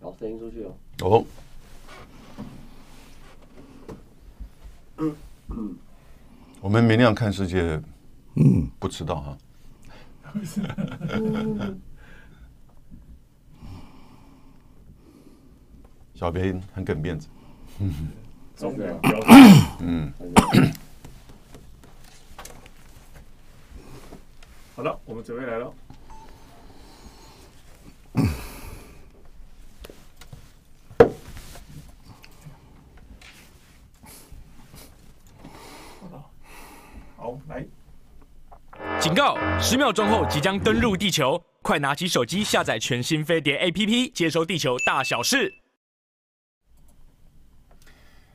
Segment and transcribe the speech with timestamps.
[0.00, 0.74] 好，声音出去哦。
[1.02, 1.24] 哦。
[6.60, 7.80] 我们明亮看世界，
[8.36, 9.38] 嗯，不迟到哈。
[16.14, 17.28] 小编很给面子，
[17.78, 18.12] 嗯，
[19.80, 20.12] 嗯，
[24.76, 25.72] 好了，我们准备来了。
[37.16, 37.66] 好，来。
[39.10, 39.36] 警告！
[39.58, 45.52] 十秒钟后即将登陆地球，快拿起手机下载全新飞碟 APP，接收地球大小事。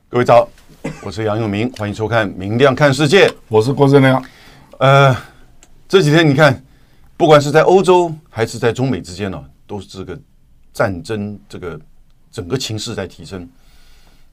[0.10, 0.46] 各位早，
[1.02, 4.22] 我是杨永明，欢迎收看《明亮看世界》，我是郭正亮。
[4.80, 5.16] 呃，
[5.88, 6.62] 这几天你看，
[7.16, 10.20] 不管是在欧洲还是在中美之间呢、啊，都是这个
[10.74, 11.80] 战争，这个
[12.30, 13.50] 整个情势在提升。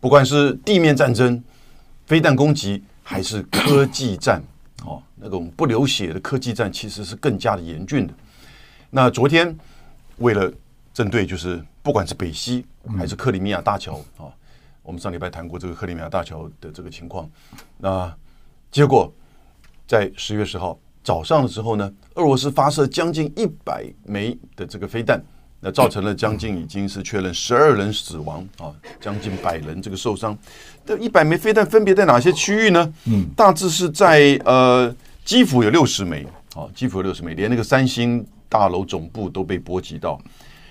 [0.01, 1.41] 不管是地面战争、
[2.05, 2.83] 飞弹攻击。
[3.05, 4.41] 还是科技战，
[4.85, 8.15] 哦，那种不流血的科技战其实是更加的严峻的。
[8.91, 9.57] 那昨天
[10.19, 10.53] 为了
[10.93, 12.65] 针对，就是不管是北溪
[12.99, 14.29] 还是克里米亚大桥啊，
[14.83, 17.31] 我们上礼拜谈过这个克里米亚大桥的这个情况。
[17.79, 18.15] 那
[18.71, 19.13] 结果
[19.87, 25.23] 在十月十号早上的时候呢，俄罗斯发射将近一百枚的这个飞弹。
[25.65, 30.37] 那造成了将近已经是确认十二人死亡啊，将近百人这个受伤。
[30.85, 32.93] 这一百枚飞弹分别在哪些区域呢？
[33.05, 34.93] 嗯，大致是在呃
[35.25, 40.21] 基辅有六十枚，啊，基辅有六十枚，连那个三星大楼总部都被波及到。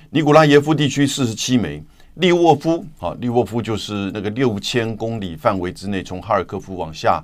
[0.09, 1.81] 尼古拉耶夫地区四十七枚，
[2.15, 7.23] 利沃夫啊，利沃夫就是那个六千公里范围之内，从哈尔科夫往下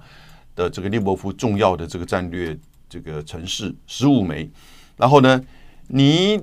[0.55, 2.57] 的这个利沃夫重要的这个战略
[2.87, 4.49] 这个城市十五枚。
[4.95, 5.43] 然后呢，
[5.87, 6.39] 尼。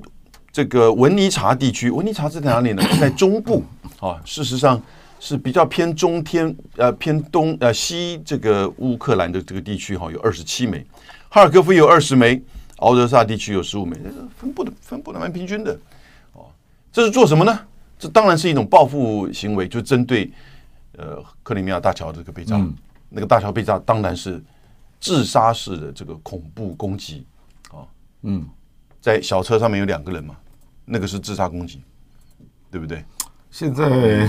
[0.54, 2.82] 这个文尼察地区，文尼察是在哪里呢？
[3.00, 3.60] 在中部
[3.98, 4.80] 啊，事实上
[5.18, 10.86] 是比较偏中天呃偏东呃西这个乌克兰的这个地区哈，有二十七枚，
[11.28, 12.40] 哈尔科夫有二十枚，
[12.76, 13.96] 敖德萨地区有十五枚，
[14.36, 15.76] 分布的分布的蛮平均的
[16.34, 16.46] 哦。
[16.92, 17.58] 这是做什么呢？
[17.98, 20.32] 这当然是一种报复行为，就针对
[20.96, 22.72] 呃克里米亚大桥这个被炸，嗯、
[23.08, 24.40] 那个大桥被炸当然是
[25.00, 27.26] 自杀式的这个恐怖攻击
[27.72, 27.82] 啊，
[28.22, 28.46] 嗯，
[29.00, 30.36] 在小车上面有两个人嘛。
[30.84, 31.82] 那个是自杀攻击，
[32.70, 33.04] 对不对？
[33.50, 34.28] 现在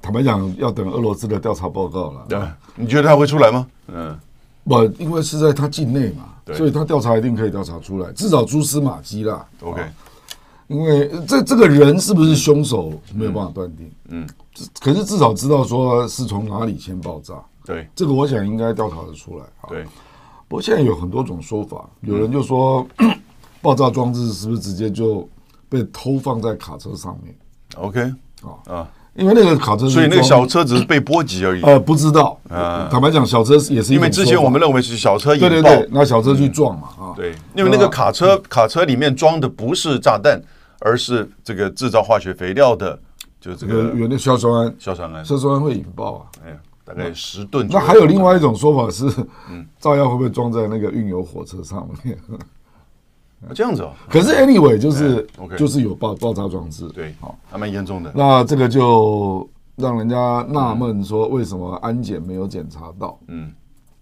[0.00, 2.26] 坦白讲，要等俄罗斯的调查报告了。
[2.28, 2.40] 对，
[2.74, 3.66] 你觉得他会出来吗？
[3.86, 4.18] 嗯，
[4.64, 9.46] 不，因为是在他境内嘛，所以他调查一定可以调查出来，至少蛛丝马迹啦。
[9.60, 9.80] OK，
[10.66, 13.90] 因为这这个人是不是凶手没有办法断定。
[14.08, 14.28] 嗯，
[14.80, 17.34] 可是至少知道说是从哪里先爆炸。
[17.64, 19.44] 对，这个我想应该调查得出来。
[19.68, 19.84] 对，
[20.48, 22.84] 不过现在有很多种说法，有人就说
[23.62, 25.28] 爆炸装置是不是直接就。
[25.72, 27.34] 被偷放在卡车上面
[27.76, 28.00] ，OK。
[28.42, 28.74] 啊。
[28.74, 31.62] 啊，因为那个卡车，所以那个小车只是被波及而已。
[31.62, 40.38] 呃，不知道，啊，坦白讲，小车也是因为之前我们认为是小车引爆，对对对，那小车去撞嘛啊，对，因为那个卡车卡车里面装的不是炸弹，
[40.80, 42.98] 而是这个制造化学肥料的，
[43.40, 47.66] 就这个有那硝酸铵，硝酸铵，硝酸铵会引爆啊，哎，大概十吨。
[47.70, 49.06] 那还有另外一种说法是，
[49.50, 52.18] 嗯，炸药会不会装在那个运油火车上面？
[53.54, 55.26] 这样子哦，可是 anyway 就是
[55.58, 58.10] 就是有爆爆炸装置，对，好，还蛮严重的。
[58.14, 63.18] 那这个就让人家纳闷说，为什么安检没有检查到？
[63.26, 63.52] 嗯，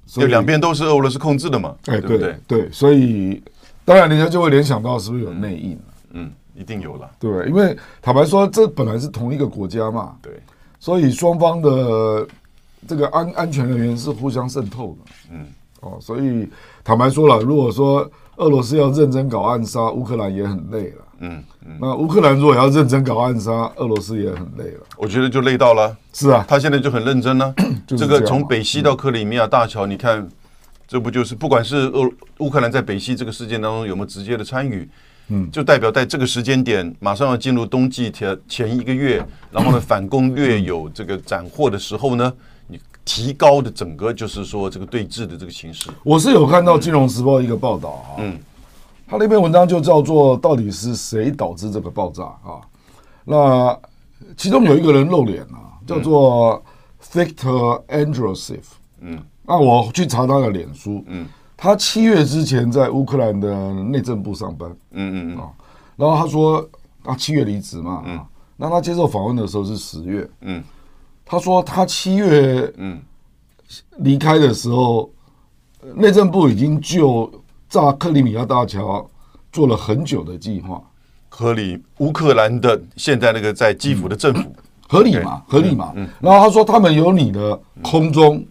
[0.04, 2.36] 所以两边都是俄罗斯控制的嘛，哎，对对？
[2.46, 3.42] 对，所以
[3.84, 5.78] 当然人家就会联想到是不是有内应？
[6.10, 10.32] 嗯，一定有了，对，因为坦白说，这本来是同一个国家嘛，对，
[10.78, 12.28] 所以双方的
[12.86, 15.46] 这个安安全人员是互相渗透的，嗯，
[15.80, 16.46] 哦，所以
[16.84, 18.08] 坦白说了，如果说。
[18.40, 21.04] 俄罗斯要认真搞暗杀，乌克兰也很累了。
[21.18, 24.80] 嗯，嗯，那乌克兰如果要认真搞暗杀，俄罗斯也很累了。
[24.96, 25.94] 我觉得就累到了。
[26.14, 27.64] 是啊，他现在就很认真呢、啊。
[27.86, 30.26] 这， 这个从北溪到克里米亚大桥，嗯、你看，
[30.88, 34.88] 这不就是不管是俄乌克兰在北溪这个事件当中有没有直接的参与，
[35.28, 39.22] 嗯，就代表在这个时间点马上要进入冬季前前一个月，
[39.52, 42.32] 然后呢反攻略有这个斩获的时候呢。
[43.04, 48.38] 提高的整个就是说这个对峙的这个形势，我是有看到《金融时报》一个报道啊，嗯，
[49.08, 52.60] 他那篇文章就叫做“到底是谁导致这个爆炸”啊？
[53.24, 53.76] 那
[54.36, 56.62] 其中有一个人露脸啊，叫做
[57.12, 58.62] Victor Androsov，
[59.00, 61.26] 嗯，那我去查他的脸书，嗯，
[61.56, 65.50] 他七月之前在乌克兰的内政部上班，嗯嗯啊，
[65.96, 66.68] 然后他说
[67.02, 68.20] 他七月离职嘛，嗯，
[68.56, 70.62] 那他接受访问的时候是十月，嗯。
[71.30, 73.00] 他说，他七月嗯
[73.98, 75.08] 离开的时候，
[75.94, 77.30] 内政部已经就
[77.68, 79.08] 炸克里米亚大桥
[79.52, 80.82] 做了很久的计划，
[81.28, 81.80] 合理。
[81.98, 84.54] 乌克兰的现在那个在基辅的政府、嗯、
[84.88, 85.40] 合理嘛？
[85.46, 85.92] 合理嘛？
[85.94, 86.08] 嗯。
[86.18, 88.44] 然后他说他们有你的空中、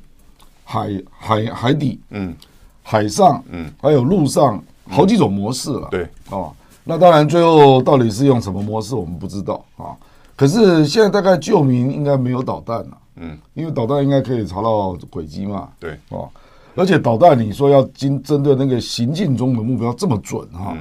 [0.64, 2.34] 海海海底、嗯，
[2.82, 5.90] 海上，嗯，还有陆上好几种模式了。
[5.92, 6.56] 对哦，
[6.86, 9.92] 那当然最后到底是用什么模式我们不知道啊。
[10.39, 15.68] 可是现在大概救民应该没有导弹了，嗯，因为导弹应该可以查到轨迹嘛。
[15.77, 16.00] 对。
[16.07, 16.30] 哦，
[16.77, 20.77] 而且导弹你说要经针对那个行进中的目标这么准哈，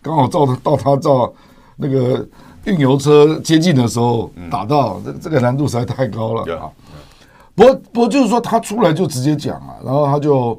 [0.00, 1.30] 刚好照到他照
[1.76, 2.26] 那个
[2.64, 6.56] 运油车接近的时候打到，这这个难度实在太高了。
[6.56, 6.72] 啊。
[7.54, 10.58] 不过不过就是说他出来就直接讲啊，然后他就，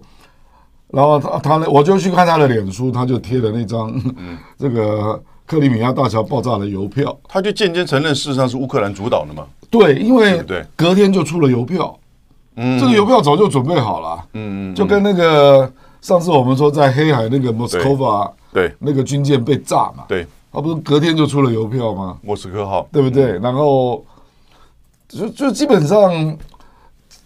[0.89, 3.91] 然后他他我就去看他的脸书，他就贴了那张
[4.59, 5.19] 这个。
[5.45, 9.45] 克里米亚大桥爆炸的邮票，他就间接承认，事实上是乌克兰主导的嘛？
[9.69, 11.97] 对，因为对，隔天就出了邮票，
[12.55, 22.17] 嗯，这个邮票早就准备好了，嗯嗯，就跟那个上次我们说在黑海那个莫斯科瓦，对，那个军舰被炸嘛，对，他不是隔天就出了邮票吗？
[22.21, 23.37] 莫斯科号，对不对？
[23.39, 24.05] 然后
[25.09, 26.37] 就就基本上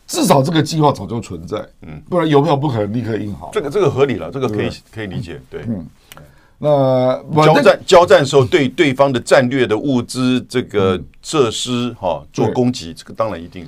[0.08, 5.86] 至少这个计划早就存在，嗯，不然邮票不可能立刻印好，这个这个合理了，这个可以可以理解，对，嗯。
[6.60, 13.64] 那交战交战时候，对对方的战略的物资这个设施哈做攻击，这个当然一定。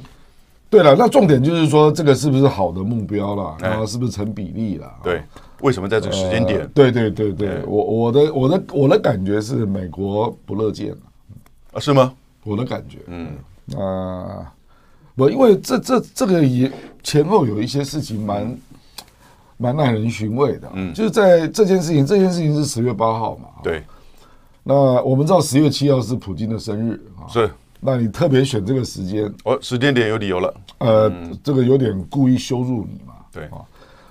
[0.71, 3.56] 对了，那重点就是说，这个是不是好的目标了？
[3.59, 4.91] 然后是不是成比例了？
[5.03, 5.21] 对，
[5.62, 6.68] 为什么在这个时间点？
[6.74, 10.95] 对对对对，我我的我的我的感觉是美国不乐见
[11.74, 11.80] 啊？
[11.80, 12.13] 是吗？
[12.44, 13.30] 我的感觉，嗯
[13.77, 14.51] 啊，
[15.15, 16.71] 我，因为这这这个也
[17.03, 18.57] 前后有一些事情蛮。
[19.61, 23.83] 蛮耐人寻味的，嗯，就是在这件事情，这件事情是十月八号嘛，对。
[24.63, 24.73] 那
[25.03, 27.51] 我们知道十月七号是普京的生日啊，是。
[27.81, 31.11] 那你特别选这个时间，哦，时间点有理由了，呃，
[31.44, 33.59] 这个有点故意羞辱你嘛，对啊。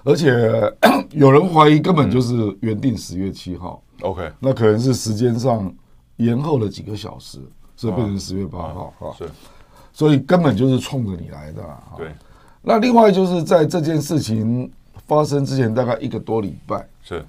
[0.05, 0.31] 而且
[1.13, 5.75] 有人怀疑根本就是原定十月七号，OK，那可能是时间上
[6.17, 7.39] 延后了几个小时，
[7.75, 9.27] 所以变成十月八号啊，是。
[9.95, 11.63] 所以根本就是冲着你来的，
[11.97, 12.09] 对。
[12.61, 14.71] 那另外就是在这件事情。
[15.09, 17.25] 发生之前大概一个多礼拜，是。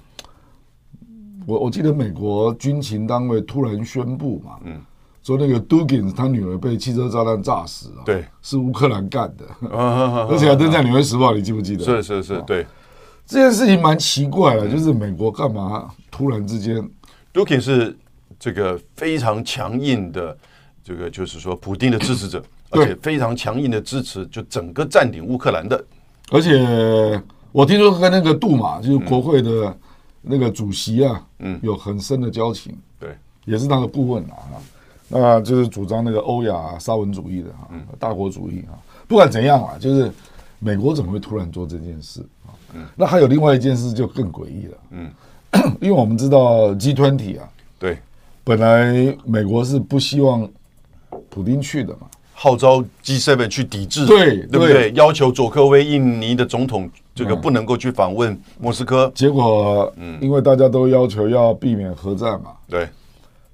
[1.46, 4.78] 我我记得美国军情单位突然宣布嘛，嗯，
[5.22, 9.44] 说那个 Dugin 他女儿被汽车炸弹炸死了，对，是乌克兰干的，
[10.28, 11.84] 而且还登在《纽约时报》，你记不记得？
[11.84, 12.64] 是是是，对，
[13.26, 16.88] 这件事情蛮奇怪的，就是美国干嘛突然之间
[17.32, 17.96] ，Dugin 是
[18.38, 20.36] 这个非常强硬的，
[20.84, 25.82] 这个就是说普丁的支持者，而且非常强硬的支持，就整个占领乌克兰的，
[26.30, 27.20] 而且。
[27.52, 29.76] 我听说跟那个杜马，就是国会的
[30.22, 34.36] 那个主席啊，嗯，有很深的交情，对，也是他的顾问啊，
[35.08, 37.68] 那就是主张那个欧亚沙文主义的哈，
[37.98, 38.78] 大国主义啊。
[39.08, 40.12] 不管怎样啊，就是
[40.60, 42.54] 美国怎么会突然做这件事啊？
[42.74, 45.10] 嗯，那还有另外一件事就更诡异了，嗯，
[45.82, 47.48] 因为我们知道 G20 啊，
[47.78, 47.98] 对，
[48.44, 50.48] 本来美国是不希望
[51.28, 52.06] 普丁去的嘛。
[52.42, 54.90] 号召 G7 去抵制，对对不对？
[54.94, 59.12] 要求佐科威印尼的总统这个不能够去访问莫斯科。
[59.14, 62.88] 结果，嗯，因为大家都要求要避免核战嘛，对，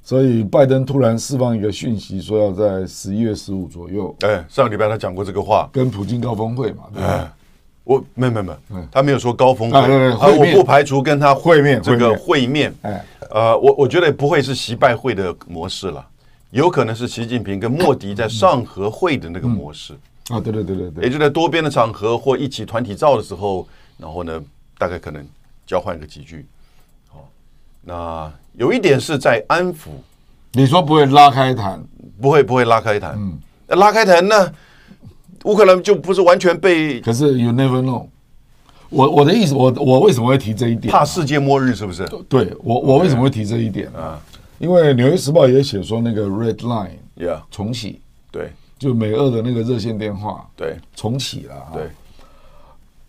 [0.04, 4.14] 所以拜登突然释放一个讯息，说要在十一月十五左右。
[4.20, 7.34] 哎，上个礼拜他讲过这个话，跟普京高峰会嘛，对吧？
[7.82, 8.52] 我没没没，
[8.92, 12.72] 他没有说高峰会，我不排除跟他会面，这个会面。
[12.82, 16.06] 哎，呃，我我觉得不会是习拜会的模式了。
[16.50, 19.94] 有可能是习近平跟莫迪在上合会的那个模式
[20.28, 23.66] 啊，对对对对对，也就在多边的场合或一起团体照的时候，
[23.98, 24.42] 然后呢，
[24.78, 25.24] 大概可能
[25.66, 26.46] 交换个几句。
[27.08, 27.28] 好，
[27.82, 29.88] 那有一点是在安抚，
[30.52, 31.82] 你说不会拉开谈，
[32.20, 33.38] 不会不会拉开谈，嗯，
[33.78, 34.52] 拉开谈呢，
[35.44, 38.06] 乌克兰就不是完全被，可是 you never know。
[38.88, 40.92] 我我的意思，我我为什么会提这一点？
[40.92, 42.08] 怕世界末日是不是？
[42.28, 44.20] 对我我为什么会提这一点啊？
[44.58, 51.54] 因为《纽约时报》也写说，那个 Red Line 重启，对，就美俄的那个热线电话，对，重启了。
[51.74, 51.88] 对，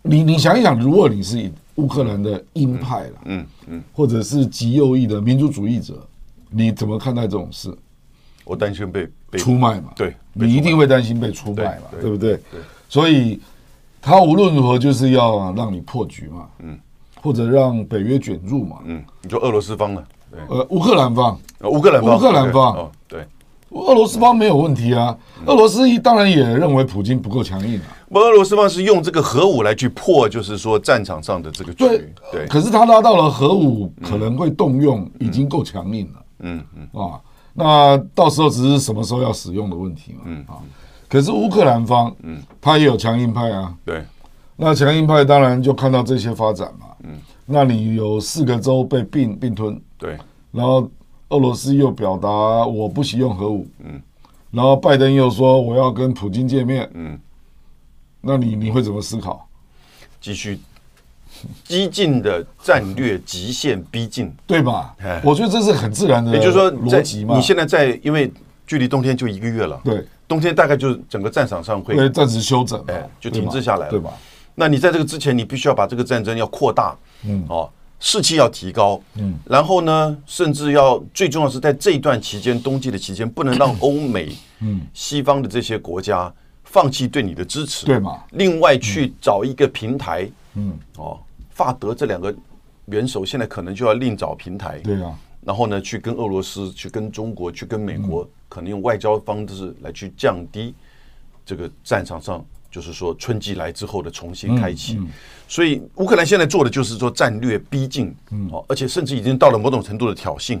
[0.02, 5.94] 你你想一想，如果你是乌克兰的鹰派了，嗯嗯，或者是极右翼的民族主义者，
[6.50, 7.74] 你怎么看待这种事？
[8.44, 9.06] 我担心被
[9.38, 12.36] 出卖嘛，对，你一定会担心被出卖嘛，对不对？
[12.50, 13.38] 对，所以
[14.00, 16.78] 他无论如何就是要让你破局嘛，嗯，
[17.22, 20.02] 或者让北约卷入嘛，嗯，你说俄罗斯方呢？
[20.48, 23.26] 呃，乌克兰方，乌克兰方，乌克兰方，对，
[23.70, 25.16] 俄罗斯方没有问题啊。
[25.46, 27.96] 俄罗斯当然也认为普京不够强硬啊。
[28.10, 31.84] 俄罗斯方是用这个核武来去破，就是说战场上的这个局。
[32.32, 36.20] 对，可是他拉到了核武可能会动用，已经够强硬了。
[36.40, 37.20] 嗯嗯啊，
[37.52, 40.20] 那到时候只是什么时候要使用的问题嘛。
[40.24, 40.56] 嗯啊，
[41.08, 43.74] 可是乌克兰方，嗯，他也有强硬派啊。
[43.84, 44.02] 对，
[44.56, 46.86] 那强硬派当然就看到这些发展嘛。
[47.48, 49.80] 嗯，那你有四个州被并并吞。
[49.96, 50.16] 对，
[50.52, 50.88] 然后
[51.30, 54.00] 俄罗斯又表达我不惜用核武，嗯，
[54.50, 57.18] 然后拜登又说我要跟普京见面，嗯，
[58.20, 59.48] 那你你会怎么思考？
[60.20, 60.60] 继续。
[61.62, 64.96] 激进的战略极限逼近，对吧？
[65.22, 67.36] 我觉得这是很自然的，也就是说逻辑嘛。
[67.36, 68.32] 你现在在，因为
[68.66, 74.12] 距离冬天就一个月了，对，冬天大概就整个战场上会会暂时休整，哎，就停滞下来了，对吧？
[74.56, 77.70] 那你在这个之前，你必须要把这个战争要扩大，嗯，哦。
[78.00, 86.32] 士气要提高，嗯，然后呢，甚至要最重要是在这一段期间，冬季的期间，不能让欧美、嗯，西方的这些国家
[86.62, 88.22] 放弃对你的支持，对嘛？
[88.30, 91.18] 另外去找一个平台，嗯，哦，
[91.50, 92.32] 法德这两个
[92.84, 100.72] 元首现在可能就要另找平台，对啊，然后呢，去跟俄罗斯、去跟中国、去跟美国，可能用外交方式来去降低
[101.44, 102.46] 这个战场上。
[102.70, 105.00] 就是说，春季来之后的重新开启，
[105.48, 110.60] 所以乌克兰现在做的就是说战略逼近，嗯，而且甚至已经到了某种程度的挑衅，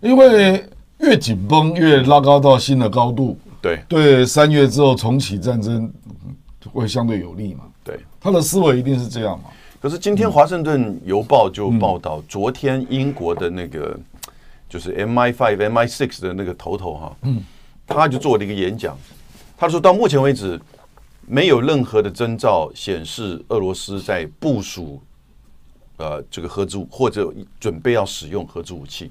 [0.00, 0.62] 因为
[0.98, 3.82] 越紧绷越拉高到新的高度，对。
[3.88, 5.90] 对，三月之后重启战争
[6.70, 7.64] 会相对有利嘛？
[7.82, 9.44] 对，他的思维一定是这样嘛？
[9.80, 13.98] 可是今天《华盛顿邮报》就报道，昨天英国的那个
[14.68, 17.42] 就是 MI five、MI six 的那个头头哈，嗯，
[17.86, 18.94] 他就做了一个演讲，
[19.56, 20.60] 他说到目前为止。
[21.28, 25.00] 没有任何的征兆显示俄罗斯在部署，
[25.98, 29.10] 呃，这个核子武或者准备要使用核子武器。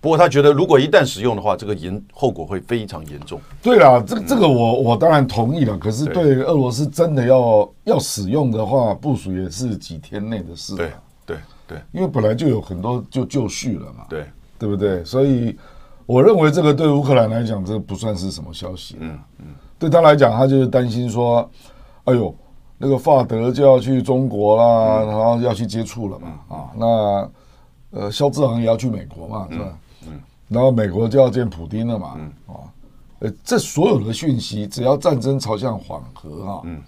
[0.00, 3.40] 不过他觉得，如果一旦使用的话，这个严后果会非常严重。
[3.62, 5.78] 对了，这这个我我当然同意了。
[5.78, 10.74] 可是对俄罗斯真的要要使用的话，部署也是几天内的事。
[10.74, 10.90] 对
[11.24, 11.36] 对
[11.68, 14.06] 对，因为本来就有很多就就绪了嘛。
[14.08, 14.26] 对
[14.58, 15.04] 对不对？
[15.04, 15.56] 所以
[16.04, 18.96] 我认为这个对乌克兰来讲，这不算是什么消息。
[18.98, 19.46] 嗯嗯。
[19.82, 21.50] 对他来讲，他就是担心说
[22.06, 22.32] ：“哎呦，
[22.78, 27.30] 那个法德就要去中国啦，然后要去接触了嘛，啊，那
[27.90, 29.78] 呃，肖志航也要去美国嘛，是吧？
[30.06, 32.54] 嗯，然后美国就要见普丁了嘛，啊，
[33.18, 36.80] 呃，这所有的讯息，只要战争朝向缓和啊，嗯，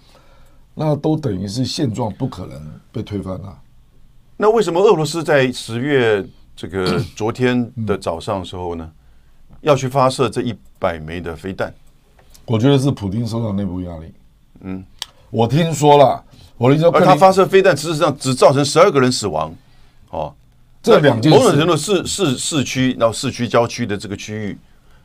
[0.73, 2.57] 那都等于是现状不可能
[2.93, 3.59] 被推翻了。
[4.37, 6.25] 那为什么俄罗斯在十月
[6.55, 8.89] 这个昨天的早上的时候呢，
[9.59, 11.73] 要去发射这一百枚的飞弹？”
[12.45, 14.13] 我觉得是普京受到内部压力。
[14.61, 14.83] 嗯，
[15.29, 16.23] 我听说了，
[16.57, 19.53] 我听说，而他发射飞弹，事实上只造成十二个人死亡。
[20.11, 20.33] 哦，
[20.81, 24.57] 这两件事，某种程度市市市区，然后市区郊区的这个区域，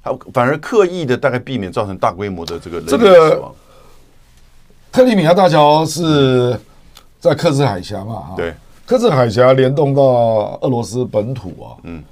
[0.02, 2.80] 他反而刻意的大概避免造成大规模的这个。
[2.82, 3.52] 这个
[4.92, 6.59] 克里米亚大桥是
[7.18, 8.14] 在刻字海峡嘛？
[8.14, 8.54] 哈，对，
[8.87, 10.02] 刻字海峡联动到
[10.61, 11.76] 俄罗斯本土啊。
[11.85, 12.02] 嗯。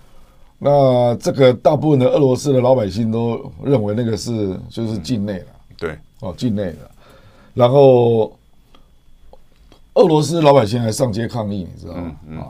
[0.58, 5.46] 那这个大部分的俄罗斯的老百姓都认为那个是就是境内的，
[5.76, 6.90] 对，哦，境内的。
[7.54, 8.36] 然后
[9.94, 12.16] 俄罗斯老百姓还上街抗议，你知道吗？
[12.40, 12.42] 啊，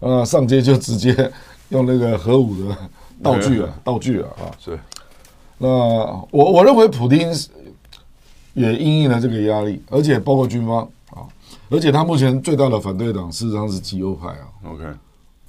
[0.00, 1.32] 呃，上街就直接
[1.68, 2.76] 用那个核武的
[3.22, 4.78] 道具啊，道具啊，啊，是。
[5.58, 7.32] 那我我认为普丁
[8.54, 11.22] 也应应了这个压力，而且包括军方啊，
[11.70, 14.46] 而且他目前最大的反对党事实上是极右派啊。
[14.64, 14.84] OK。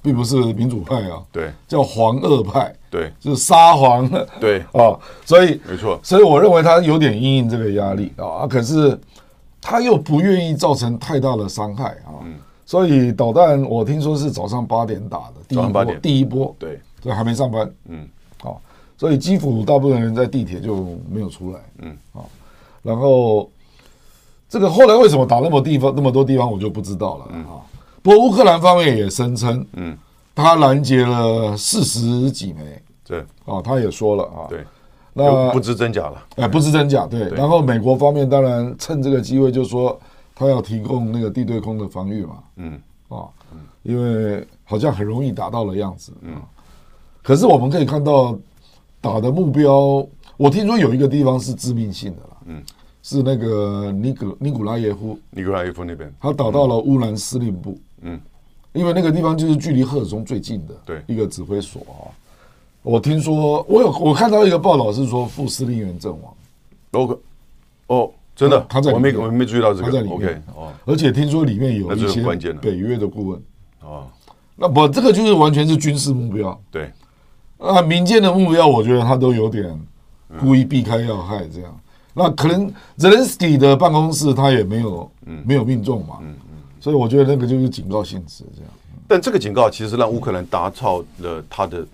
[0.06, 4.08] 并不是民主派啊，对，叫黄二派，对，就是沙皇，
[4.38, 4.60] 对。
[4.70, 8.96] 啊，所以没错，所以我认为他有点因应这个压力啊，可是
[9.60, 12.22] 他又不愿意造成太大的伤害啊，
[12.64, 18.08] 所以导弹我听说是早上八点打的，第一波，第一波，对，所以还没上班，嗯，
[18.40, 18.62] 好，
[18.96, 22.22] 所以基辅大部分人在地铁就没有出来，嗯，啊，
[22.80, 23.50] 然后
[24.48, 27.58] 这个后来为什么打那么地方那么多地方，我就不知道了啊。
[28.06, 29.98] 不过乌克兰方面也声称，嗯，
[30.32, 34.64] 他拦截了四十几枚，对，哦，他也说了啊，对，
[35.12, 37.28] 那不知真假了，哎，不知真假，对。
[37.30, 39.98] 然后美国方面当然趁这个机会就说，
[40.36, 43.26] 他要提供那个地对空的防御嘛，嗯，啊，
[43.82, 46.40] 因为好像很容易达到的样子，嗯。
[47.24, 48.38] 可是我们可以看到，
[49.00, 52.62] 打的目标，我听说有一个地方是致命性的了，嗯。
[53.08, 58.20] 是那个尼古尼古拉耶夫，尼古拉耶夫那边，他倒到了乌兰司令部，嗯，
[58.72, 62.10] 因为那个地方就是距离赫尔松最近的，对，一个指挥所啊。
[62.82, 66.34] 我听说，我有我看到一个报道是说副司令员阵亡
[66.90, 67.16] ，OK，
[67.86, 70.42] 哦，真的，他在我没我没注意到这个，他在里面。
[70.56, 72.20] 哦，而且听说里面有一些
[72.54, 73.40] 北约的顾问，
[73.82, 74.08] 哦，
[74.56, 76.90] 那不，这个就是完全是军事目标，对，
[77.58, 79.80] 啊，民间的目标，我觉得他都有点
[80.40, 81.80] 故意避开要害这样。
[82.18, 88.70] 那可能泽连斯基的办公室他也没有，嗯，没有命中嘛，嗯嗯，所以我觉得那个就是警告性质这样。
[89.06, 91.86] 但这个警告其实让乌克兰达到了他的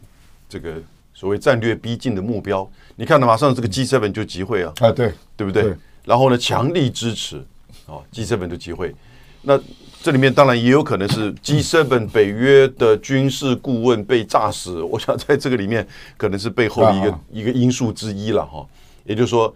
[0.48, 0.74] 这个
[1.12, 2.66] 所谓战略逼近的目标。
[2.94, 5.74] 你看，马上这个 G7 就集会啊，啊对，对不对？
[6.04, 7.38] 然后呢，强力支持
[7.86, 8.94] 啊，G7 的集会。
[9.42, 9.58] 那
[10.00, 15.84] 这里面当然也有可能是 G7 北约的军事顾问被炸死，我想在这个里面
[16.16, 18.64] 可能是背后的一个一个因素之一了哈。
[19.04, 19.52] 也就是说，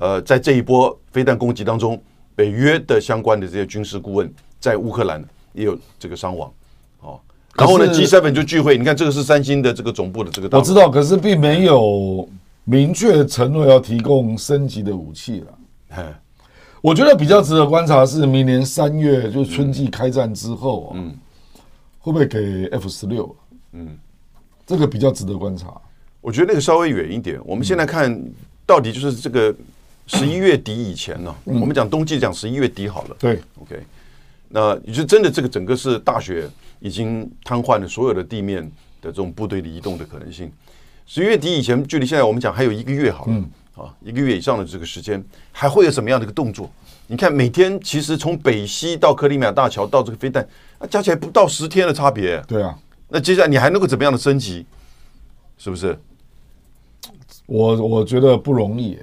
[0.00, 2.00] 呃，在这一波飞弹攻击当中，
[2.34, 6.50] 北约的相关的这些军事顾问在乌克兰也有这个伤亡，
[7.00, 7.20] 哦，
[7.54, 12.26] 然后呢，G7 就聚会，你看这个是三星的这个总部的这个，我知道，可是并没有
[12.64, 16.16] 明确承诺要提供升级的武器了。
[16.80, 21.14] 我觉得比较值得观察是明年三月就是春季开战之后，嗯，
[21.98, 23.36] 会不会给 F 十六？
[23.72, 23.98] 嗯，
[24.64, 25.74] 这个比较值得观察。
[26.22, 27.38] 我觉得那个稍微远一点。
[27.44, 28.18] 我们现在看
[28.64, 29.54] 到底就是这个
[30.12, 33.16] 十一月底以前呢，我们讲冬季讲十一月底好了。
[33.18, 33.80] 对，OK。
[34.48, 36.50] 那也就真的这个整个是大雪
[36.80, 38.60] 已经瘫痪了所有的地面
[39.00, 40.50] 的这种部队的移动的可能性。
[41.06, 43.44] 十一月底以前，距离现在我们讲还有一个月好了。
[43.76, 46.68] 啊，一个月以上的这个时间，还会有什么样的一个动作？
[47.06, 50.46] 你看，每天其实从北溪到克里米亚大桥到这个飞弹，
[50.80, 52.42] 那加起来不到十天的差别。
[52.48, 52.76] 对啊，
[53.08, 54.66] 那接下来你还能够怎么样的升级？
[55.56, 55.96] 是不是？
[57.46, 58.98] 我我觉得不容易，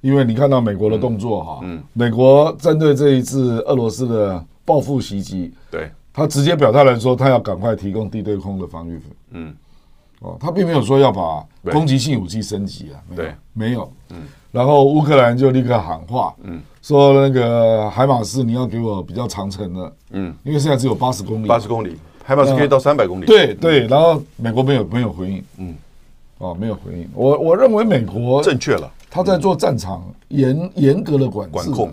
[0.00, 9.00] 因为你看到美国的动作哈，嗯，美国针对这一次俄罗斯的报复袭击，对，他直接表态来说，他要赶快提供地对空的防御，
[9.30, 9.54] 嗯。
[10.20, 13.92] 哦，他并没有说要把攻击性武器升级啊，对，没有。
[14.08, 23.26] 嗯，然后乌克兰就立刻喊话，嗯，说那个海马斯你要给我比较长程的，嗯，因为现在只有八十公里，八十公里，海马斯可以到三百公里。
[23.26, 25.74] 对对，然后美国没有没有回应，嗯，
[26.38, 27.06] 哦，没有回应。
[27.12, 31.90] 我我认为美国正确了，他在做战场严严格的管管控，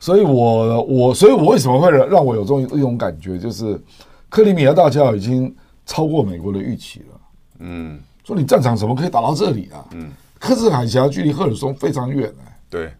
[0.00, 3.80] 所以我我所以我为什么会让我有这种一种感觉，就是
[4.28, 5.54] 克里米亚大桥已经
[5.86, 7.20] 超过美国的预期了。
[7.60, 9.86] 嗯，说你战场怎么可以打到这里啊？
[9.92, 10.10] 嗯，
[10.40, 12.58] 刻字海峡距离赫尔松非常远哎。
[12.68, 12.92] 对，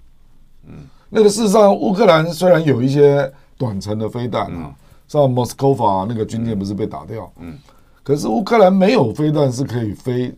[0.68, 4.72] 嗯，那个事实上，乌克兰虽然有一些短程的飞弹啊，
[5.08, 7.58] 像莫斯科法那个军舰不是被打掉，嗯，
[8.04, 10.32] 可是乌克兰没有飞弹是可以飞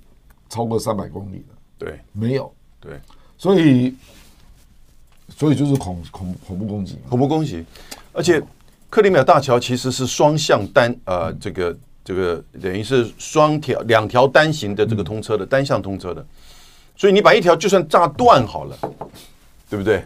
[0.48, 1.54] 超过三百公里的。
[1.78, 2.50] 对，没有。
[2.86, 3.00] 对，
[3.36, 3.94] 所以，
[5.28, 7.64] 所以就是恐恐恐怖攻击，恐怖攻击，
[8.12, 8.40] 而且
[8.88, 11.76] 克里米亚大桥其实是双向单呃这个。
[12.06, 16.24] 这个等于是双条两条单行的这个通车的单向通车的，
[16.96, 18.78] 所以你把一条就算炸断好了，
[19.68, 20.04] 对不对？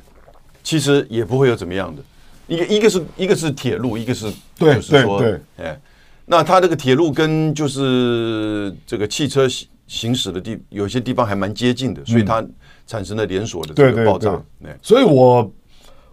[0.63, 2.03] 其实也不会有怎么样的。
[2.49, 5.23] 一个一个是一个是铁路，一个是就是说，
[5.59, 5.79] 哎，
[6.25, 12.43] 那它这个铁路跟就是这个汽车行行驶的地有些地方还蛮接近的，所以它
[12.91, 14.43] 产生了连锁的这个爆炸。
[14.83, 15.49] 所以我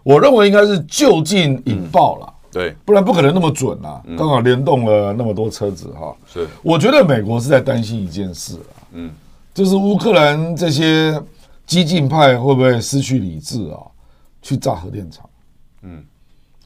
[0.04, 2.34] 我认为应该是就近引爆了。
[2.52, 4.00] 对，不然不可能那么准啊！
[4.16, 6.16] 刚好联动了那么多车子哈。
[6.32, 9.10] 是，我觉得美国是在担心一件事啊，嗯，
[9.52, 11.20] 就是乌克兰这些
[11.66, 13.82] 激进派会不会失去理智啊，
[14.40, 15.28] 去炸核电厂？
[15.82, 16.02] 嗯，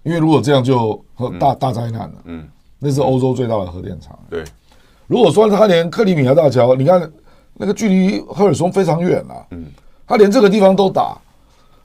[0.03, 1.03] 因为如果这样就
[1.40, 2.14] 大大灾难了。
[2.27, 2.46] 嗯，
[2.79, 4.16] 那是欧洲最大的核电厂。
[4.31, 4.44] 对，
[5.09, 7.11] 如果说他连克里米亚大桥，你看
[7.55, 9.66] 那个距离赫尔松非常远啊，嗯，
[10.07, 11.17] 他连这个地方都打，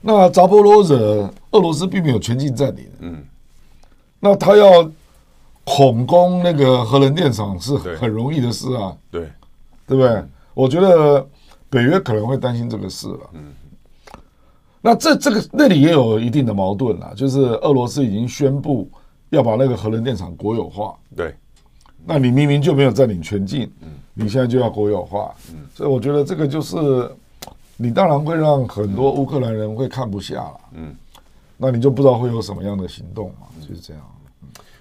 [0.00, 2.86] 那扎波罗热俄罗斯并没有全境占领。
[3.00, 3.24] 嗯。
[4.20, 4.90] 那他要
[5.64, 9.30] 恐攻那个核能电厂是很容易的事啊，对，
[9.86, 10.24] 对不对？
[10.54, 11.24] 我觉得
[11.70, 13.30] 北约可能会担心这个事了。
[13.34, 13.52] 嗯，
[14.80, 18.90] 那这这个那里也有一定的矛盾了，就是俄罗斯已经宣布
[19.30, 20.96] 要把那个核能电厂国有化。
[21.14, 21.32] 对，
[22.04, 26.76] 那你明明就没有占领全境，嗯，你现在就要国有化，嗯，所以我觉得这个就是
[27.78, 30.94] 你当然会让很多乌克兰人会看不下了，嗯。
[31.60, 33.46] 那你就不知道会有什么样的行动嘛？
[33.60, 34.02] 就是这样。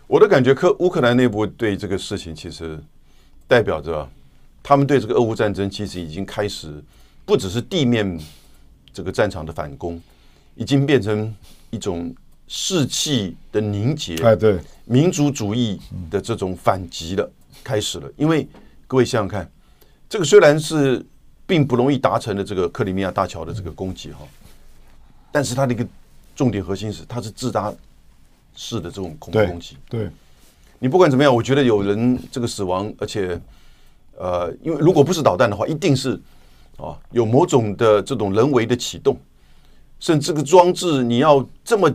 [0.06, 2.80] 我的感觉，克乌克兰内部对这个事情，其实
[3.48, 4.08] 代表着
[4.62, 6.84] 他们对这个俄乌战争，其实已经开始
[7.26, 8.20] 不只是地面
[8.94, 10.00] 这个战场的反攻，
[10.56, 11.36] 已经变成
[11.72, 12.14] 一种
[12.48, 15.82] 士气的凝结，哎，对，民族主义
[16.12, 17.28] 的这种反击的
[17.64, 18.08] 开始了。
[18.18, 18.48] 因为
[18.86, 19.52] 各位想想看，
[20.08, 21.04] 这个虽然是
[21.48, 24.20] 并不容易达成的这个克里米亚大桥的这个攻击哈，
[25.32, 25.84] 但是它的一个。
[26.36, 27.74] 重点核心是，它是自杀
[28.56, 29.76] 式的这种恐怖攻击。
[29.90, 30.08] 对，
[30.78, 33.42] 你不管怎么样，我觉得有人这个死亡，而且，
[34.16, 36.12] 呃，因为如果不是导弹的话，一定是
[36.78, 39.18] 啊有某种的这种人为的启动，
[40.00, 41.92] 甚至这个装置你要这么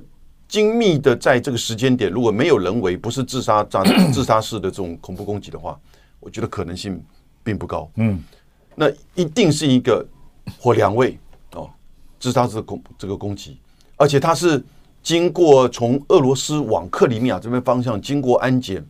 [0.49, 5.79] 精密的在这个时间点，如果没有人为，不是自杀炸自杀式的这种恐怖攻击的话，
[6.19, 7.01] 我觉得可能性
[7.45, 7.89] 并不高。
[7.95, 8.21] 嗯，
[8.75, 10.07] 那一定是一个
[10.59, 11.19] 或两位
[11.53, 11.71] 哦
[12.19, 13.59] 自杀式攻这个攻击。
[13.97, 14.63] 而且他是
[15.03, 18.85] 经过从俄罗斯往克里米亚这边方向经过安检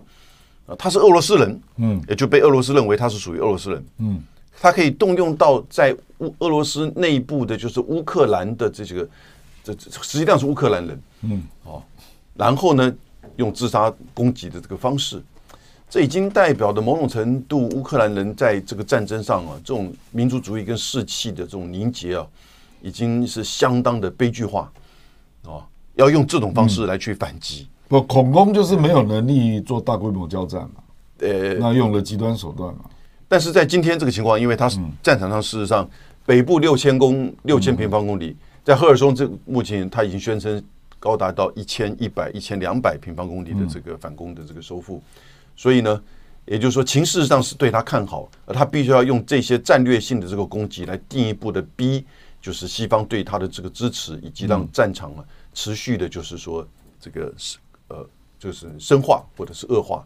[0.66, 4.23] 啊，他是俄罗斯人，嗯，也就被俄罗斯认为他是属于俄罗斯人，嗯，
[4.61, 9.09] 他可以动用到在乌俄罗斯内部的，就是乌克兰的这几个，
[9.64, 11.83] 这实际上是乌克兰人，嗯，哦，
[12.35, 12.95] 然后呢，
[13.37, 15.23] 用自杀攻击的这个方式，
[15.92, 22.26] 这已经代表的某种程度，乌克兰人在这个战争上啊，这种民族主义跟士气的这种凝结啊，
[22.81, 24.72] 已经是相当的悲剧化
[25.44, 25.61] 啊，
[25.96, 27.68] 要用这种方式来去反击。
[27.88, 30.83] 不，恐攻就是没有能力做大规模交战嘛，
[31.18, 32.87] 呃，那用了极端手段嘛。
[33.28, 35.87] 但是在今天这个情况，因为它是战场上事实上
[36.24, 40.64] 北部六千公六千平方公里，在赫尔松这目前他已经宣称。
[40.98, 45.02] 高达到一千一百、一千两百平方公里的这个反攻的这个收复，
[45.62, 46.03] 所以呢，
[46.44, 52.05] 也就是说，情势上是对他看好，而他必须要用这些战略性的这个攻击来进一步的逼，
[52.40, 55.22] 就是西方对他的这个支持，以及让战场啊
[55.55, 56.66] 持续的，就是说
[56.98, 58.05] 这个是呃，
[58.40, 60.05] 就是深化或者是恶化。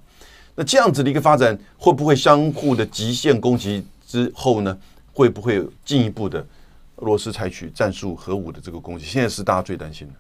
[0.54, 4.78] 那这样子的一个发展，会不会相互的极限攻击之后呢？
[5.14, 6.46] 会不会进一步的
[6.96, 9.06] 俄罗斯采取战术核武的这个攻击？
[9.06, 10.14] 现在是大家最担心的。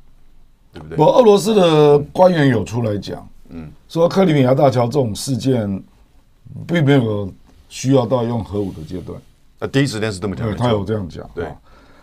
[0.72, 0.96] 对不对？
[0.96, 5.82] 我俄罗斯的官员有出来讲，嗯，说克里米亚大桥这种事件
[6.66, 7.32] 并没有
[7.68, 9.20] 需要到用核武的阶段。
[9.58, 11.28] 那第一时间是这么讲，他有这样讲。
[11.34, 11.46] 对，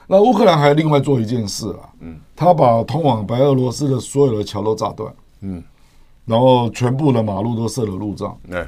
[0.08, 5.64] 那乌克兰还另外做一件事啊，嗯，他把通往白俄罗斯的所有的桥都炸断，嗯，
[6.26, 8.68] 然后全部的马路都设了路障，对，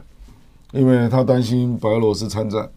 [0.71, 2.69] 因为他担心白俄罗斯参战。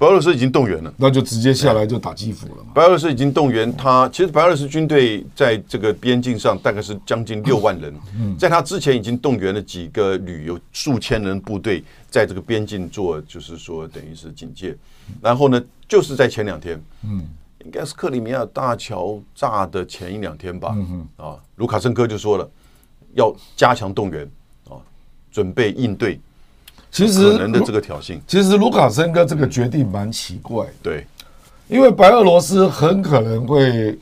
[0.00, 2.72] 白俄罗斯已经动员了，那就直接下来就打基辅了嘛。
[2.74, 7.94] 白俄罗斯已经动员他，其实白俄罗斯军队在这个边境上大概是将近六万人，
[8.38, 14.74] 在他之前已经动员了几个旅，游数千人部队在这个边境做，就是说等于是警戒。
[15.20, 17.28] 然后呢，就是在前两天，嗯，
[17.66, 20.74] 应该是克里米亚大桥炸的前一两天吧，
[21.18, 22.50] 啊，卢卡申科就说了
[23.12, 24.26] 要加强动员
[24.66, 24.80] 啊，
[25.30, 26.18] 准备应对。
[26.90, 30.72] 其实可能的这个挑衅，其实卢卡申科这个决定蛮奇怪的。
[30.82, 31.06] 对，
[31.68, 33.96] 因为白俄罗斯很可能会，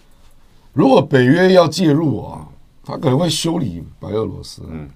[0.72, 2.48] 如果北约要介入啊，
[2.82, 4.62] 他可能会修理白俄罗斯。
[4.70, 4.88] 嗯，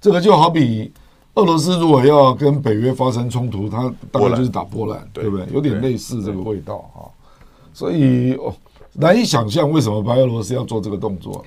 [0.00, 0.92] 这个就好比
[1.34, 5.46] 俄罗斯如果要跟北约发生冲突，他大概就是打波兰，对不对？
[5.52, 7.10] 有点类似这个味道哈。
[7.72, 8.54] 所以哦，
[8.92, 11.44] 难以想象为什么白俄罗斯要做这个动作。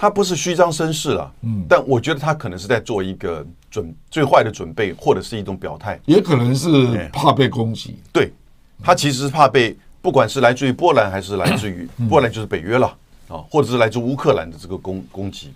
[0.00, 7.98] 他不是虚张声势了，嗯，但我觉得他可能是在做一个准最坏的准备，或者是一种表态，也可能是怕被攻击。
[8.12, 8.32] 对，
[8.80, 12.86] 他其实是怕被，不管是来自于波兰还是来自于波兰，就是北约了
[13.26, 15.52] 啊，或者是来自乌克兰的这个攻攻击，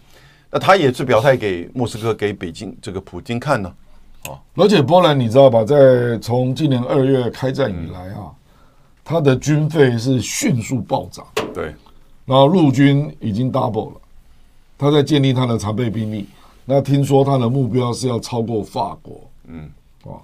[0.50, 3.72] 那他也是表态给莫斯科、给北京这个普京看呢，
[4.24, 8.34] 啊，而且波兰你知道吧，在从今年二月开战以来啊，
[9.04, 11.24] 他的军费是迅速暴涨，
[11.54, 11.66] 对，
[12.26, 14.00] 然后陆军已经 double 了。
[14.82, 16.26] 他在建立他的常备兵力，
[16.64, 19.70] 那听说他的目标是要超过法国，嗯，
[20.02, 20.18] 啊，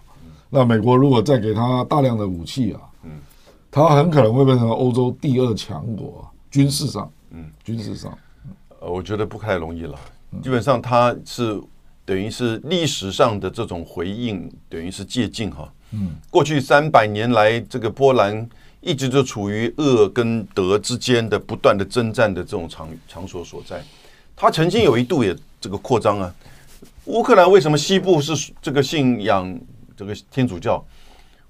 [0.51, 3.13] 那美国如果再给他大量的武器啊，嗯，
[3.71, 8.19] 他很可能会变成欧洲第二强国，军事上，嗯，军事上，
[8.81, 9.97] 呃，我觉得不太容易了。
[10.43, 11.63] 基本上他是
[12.05, 18.49] 等于是历史上的这种回应，等于是借镜哈，嗯，过去三百年来，这个波兰
[18.81, 23.81] 一直就处于俄跟德之间的不断的征战的这种场场所所在。
[24.41, 26.33] 他曾经有一度也这个扩张啊，
[27.07, 29.59] 乌克兰为什么西部是这个信仰
[29.97, 30.83] 这个天主教？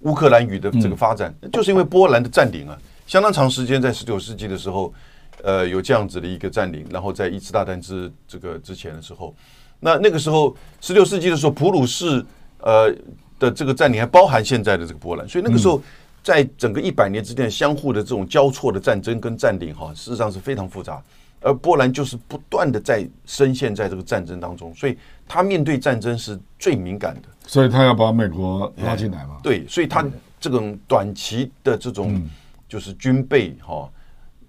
[0.01, 4.95] 乌克兰语的这个发展，就是因为波兰的占领啊，相当长时间在十九世纪的时候，
[5.43, 9.35] 呃，有这样子的一个占领，然后在一次大战之这个之前的时候，
[9.81, 12.25] 那那个时候十六世纪的时候，普鲁士
[12.61, 12.91] 呃
[13.39, 15.83] 的这个占领还包含现在的这个波兰，所以那个时候
[16.23, 21.03] 在整个一百年之间相互的这种交错的战争跟占领哈，事实上是非常复杂。
[21.41, 27.29] 而波兰就是不断的在深陷在这个战争当中，所以他面对战争是最敏感的。
[27.47, 29.39] 所以他要把美国拉进来嘛？
[29.43, 30.05] 对，所以他
[30.41, 32.21] 这种短期的这种
[32.69, 33.89] 就是军备哈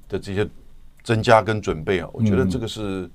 [0.08, 0.48] 的这些
[1.04, 3.10] 增加跟准备啊，我觉得这个是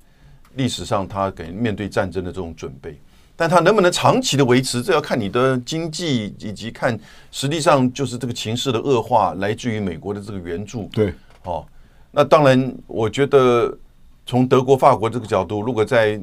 [0.54, 2.98] 历史上他给面对战争的这种准备。
[3.36, 6.96] 但他能不能长期的维持，这要看你的经济以及看
[7.32, 10.88] 实际上就是这个情势的恶化，来自于美国的这个援助。
[10.92, 11.66] 对，哦。
[12.16, 13.76] 那当然，我觉得
[14.24, 16.20] 从德国、法国这个角度，如果在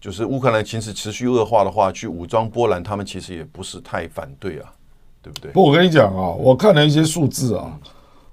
[0.00, 4.72] 就是乌克兰情势持续恶化的话，去武装波兰，他们其实也不是太反对啊，
[5.20, 5.52] 对不对？
[5.52, 7.78] 不，我跟你讲啊，我看了一些数字啊，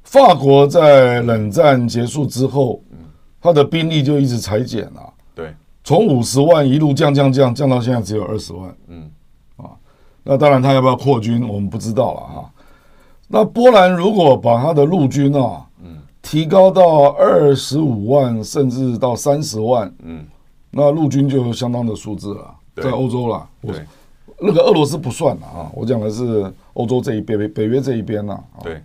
[0.03, 2.81] 法国在冷战结束之后，
[3.41, 9.11] 他的兵力就一直裁减了，对，从五十万一路降降降降到现在只有二十万，嗯，
[9.57, 9.71] 啊，
[10.23, 12.51] 那当然他要不要扩军，我们不知道了哈。
[13.27, 15.66] 那波兰如果把他的陆军啊，
[16.27, 20.25] 提高到二十五万，甚至到三十万，嗯，
[20.69, 23.47] 那陆军就有相当的数字了，在欧洲了。
[23.61, 23.85] 对，
[24.37, 28.43] 那个俄罗斯不算了啊，我讲的是欧洲这一边，北北约这一边了。
[28.61, 28.81] 对，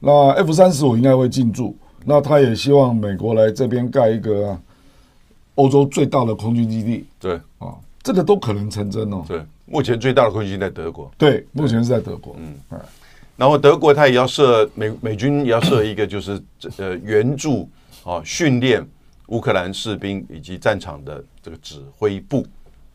[0.00, 4.58] 那 F 三十五应该会进驻，那他也希望美国来这边盖一个
[5.54, 7.40] 欧洲最大的空军基地，对。
[7.58, 9.24] 啊，这个都可能成真哦。
[9.28, 12.34] 对，目前最大的空军在德国，对，目前是在德国。
[12.38, 12.54] 嗯，
[13.36, 16.42] 然后德国它也要设美美军也要设一个就是
[16.78, 17.68] 呃援助
[18.04, 18.86] 啊训练
[19.28, 22.46] 乌克兰士兵以及战场的这个指挥部。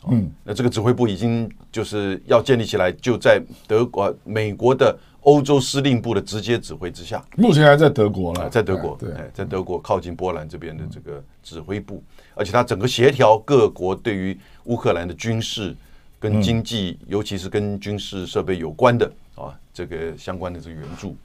[0.09, 7.23] 嗯，那这个指挥部已经就是要建立起来，就在德国、美国的欧洲司令部的直接指挥之下。
[7.37, 15.75] 目前还在德国了，在德国，对，在德国靠近波兰这边的这个指挥部，而且它整个协调各国对于乌克兰的军事
[16.19, 21.15] 跟经济，尤其是跟军事设备有关的啊，这个相关的这个援助。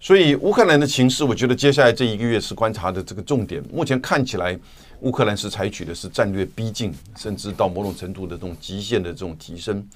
[0.00, 3.62] 所以乌克兰的情势，我觉得接下来这一个月是观察的这个重点。
[3.72, 4.58] 目前看起来。
[5.00, 9.86] 乌克兰是采取的是战略逼近，甚至到某种程度的这种极限的这种提升，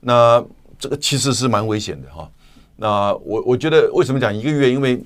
[0.00, 0.42] 那
[0.78, 2.26] 这个其实是蛮危险的哈。
[2.74, 4.72] 那我我觉得为什么讲一个月？
[4.72, 5.04] 因为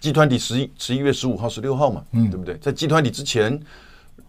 [0.00, 2.56] 集团体十一十一月十五号、十六号嘛，嗯，对不对？
[2.56, 3.60] 在集团体之前，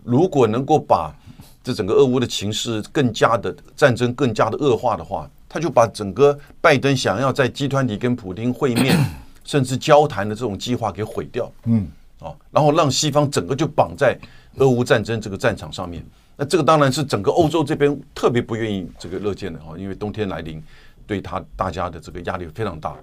[0.03, 1.15] 如果能够把
[1.63, 8.95] 这整个俄乌的情势更加的战争更加的恶化的话，他就把整个拜登想要在集团体跟普丁会面
[9.43, 11.87] 甚至交谈的这种计划给毁掉，嗯。
[12.19, 14.17] 啊，然后让西方整个就绑在
[14.55, 16.03] 俄乌战争这个战场上面，
[16.35, 20.59] 那这个当然是整个欧洲这边特别不愿意这个乐见的哈，因为冬天来临，
[21.05, 22.95] 对他大家的这个压力非常大。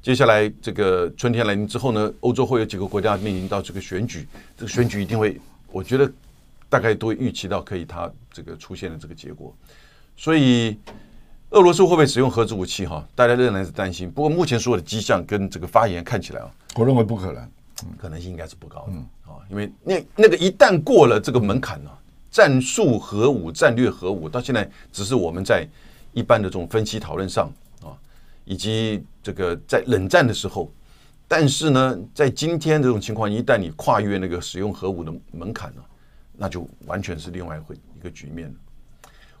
[0.00, 5.38] 接下来这个春天来临之后呢，欧洲会有几个国家面临到这个选举，这个选举一定会，
[5.70, 6.10] 我觉得
[6.70, 9.54] 大概都会预期到可以它这个出现的这个结果。
[10.16, 10.78] 所以
[11.54, 13.06] 俄罗斯会不会使用核子武器哈？
[13.14, 14.10] 大家仍然是担心。
[14.10, 17.48] 不过目前所有的迹象跟这个发言看起来啊，我认为不可能。
[17.98, 18.92] 可能性应该是不高的
[19.30, 21.90] 啊，因为那那个一旦过了这个门槛呢，
[22.30, 25.66] 战术核武、战略核武到现在只是我们在
[26.12, 27.50] 一般的这种分析讨论上
[27.82, 27.92] 啊，
[28.44, 30.72] 以及这个在冷战的时候，
[31.28, 35.82] 但是呢，在今天这种情况，一旦你跨越那个使用核武的门槛呢，
[36.36, 38.54] 那就完全是另外一一个局面了。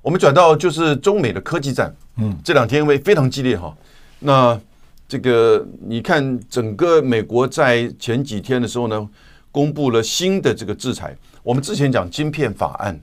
[0.04, 3.76] 我们转到就是中美的科技战，嗯，这两天因为非常激烈哈，
[4.20, 4.60] 那。
[5.06, 9.08] 这个你看，整个美国在前几天的时候呢，
[9.52, 11.14] 公布了新的这个制裁。
[11.42, 12.98] 我们之前讲晶片法案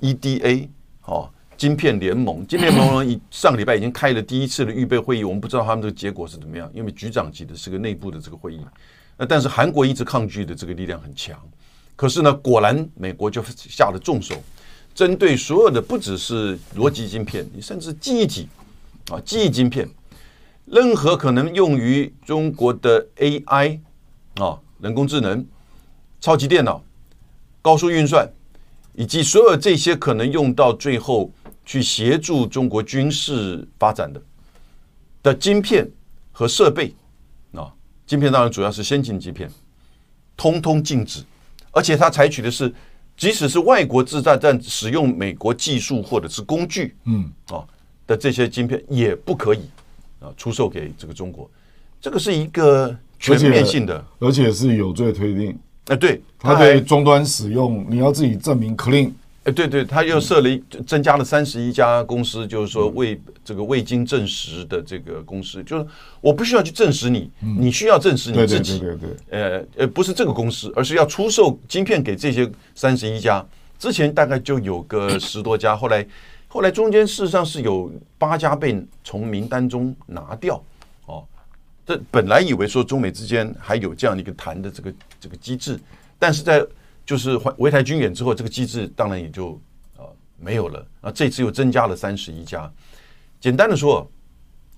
[0.00, 0.68] ，EDA，
[1.04, 8.60] 哦，晶片联盟，晶片联盟上个礼拜已经开了第一次的预备会议，我们不知道他们这个结果是怎么样，因为局长级的是个内部的这个会议。
[9.16, 11.40] 那但是韩国一直抗拒的这个力量很强，
[11.94, 14.34] 可是呢，果然美国就下了重手，
[14.96, 18.48] 针对所有的不只是逻辑晶片，你甚至记忆体
[19.10, 19.86] 啊，记忆晶片。
[20.64, 23.78] 任何可能用于中国的 AI
[24.36, 25.46] 啊，人工智能、
[26.18, 26.82] 超级电脑、
[27.60, 28.26] 高速运算，
[28.94, 31.30] 以及所有这些可能用到最后
[31.66, 34.22] 去协助中国军事发展的
[35.22, 35.86] 的晶片
[36.32, 36.94] 和设备
[37.52, 37.70] 啊，
[38.06, 39.48] 晶片当然主要是先进晶片，
[40.38, 41.22] 通通禁止，
[41.70, 42.74] 而且它采取的是，
[43.16, 47.64] 即使是外国制造但使用美国技术或者是工具，嗯啊
[48.06, 49.60] 的这些晶片也不可以。
[50.18, 51.48] 啊，出售给这个中国，
[52.00, 55.58] 这个是一个全面性的，而且，而且是有罪推定。
[55.88, 59.10] 哎，对，它对终端使用，你要自己证明 clean。
[59.46, 65.86] 哎，对对，他又设了一增加了三十一家公司，就是说未这个未经证实的这个公司，就是
[66.20, 68.78] 我不需要去证实你，你需要证实你自己。
[68.78, 69.16] 对对对。
[69.30, 73.42] 呃呃，不是这个公司，而是要出售晶片给这些三十一家。
[73.78, 76.06] 之前大概就有个十多家，后来。
[76.48, 80.62] 后来中间事实上是有八家被从名单中拿掉，
[81.04, 81.22] 哦，
[81.84, 85.78] 这本来以为说中美之间还有这样的一个谈的这个这个机制，
[86.18, 86.64] 但是在
[87.06, 89.58] 就是围台军演之后，这个机制当然也就
[89.96, 90.04] 呃
[90.38, 91.10] 没有了那。
[91.12, 92.70] 这次又增加了三十一家。
[93.40, 94.10] 简单的说，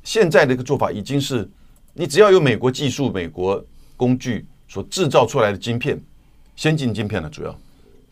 [0.05, 1.49] 现在的一个做法已经是，
[1.95, 3.65] 你只要有美国技术、美国
[3.97, 5.99] 工具所制造出来的晶片，
[6.55, 7.59] 先进晶片呢，主要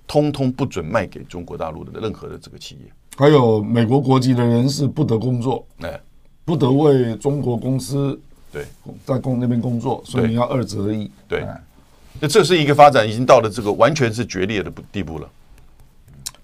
[0.06, 2.90] 通通不准卖给中国大陆的任何的这个企业。
[3.18, 6.00] 还有美国国籍的人士不得工作，哎，
[6.44, 8.18] 不得为中国公司
[8.52, 8.64] 对
[9.04, 11.10] 在工那边工作，所以你要二择一。
[11.28, 11.46] 对，
[12.20, 15.28] 那这是一个发展，已经到了这个完全是决裂的地步了。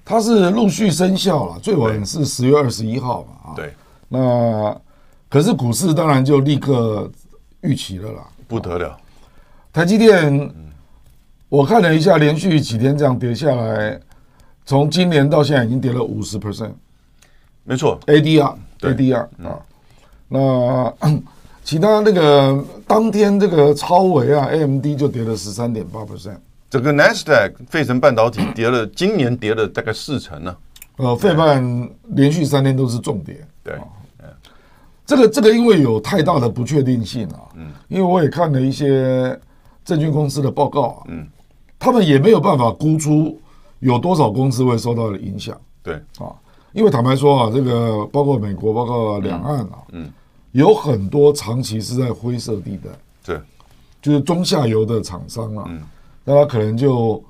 [0.04, 3.52] 它是陆续生效了，最晚是十月二十一号嘛？
[3.52, 3.72] 啊，对。
[4.08, 4.76] 那
[5.28, 7.10] 可是股市当然就立刻
[7.62, 8.98] 预期了啦，不得了。
[9.72, 10.54] 台积电，
[11.48, 13.98] 我看了一下，连续几天这样跌下来。
[14.64, 16.72] 从今年到现在已经跌了五十 percent，
[17.64, 19.58] 没错，ADR，ADR 啊，
[20.28, 20.94] 那
[21.64, 26.36] 其他那个当天这个超维啊，AMD 就跌了十三点八 percent，
[26.68, 30.56] 整个 Nasdaq 费城半导体跌了，今年跌了大概四成呢。
[30.96, 33.74] 呃，费半连续三天都是重跌，对，
[35.06, 39.38] 这个这个因为有太大的不确定性啊，嗯，因为我也看了一些
[39.84, 41.26] 证券公司的报告啊，嗯，
[41.78, 43.38] 他们也没有办法估出。
[43.80, 45.60] 有多少公司会受到的影响？
[45.82, 46.30] 对啊，
[46.72, 50.08] 因为坦白说啊，这个包括美国，包括两岸啊，嗯，
[50.52, 52.90] 有很多长期是在灰色地带，
[53.24, 53.40] 对，
[54.00, 55.82] 就是中下游的厂商啊，嗯，
[56.24, 57.22] 那他可能就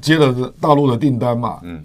[0.00, 1.84] 接了大陆的订单嘛，嗯，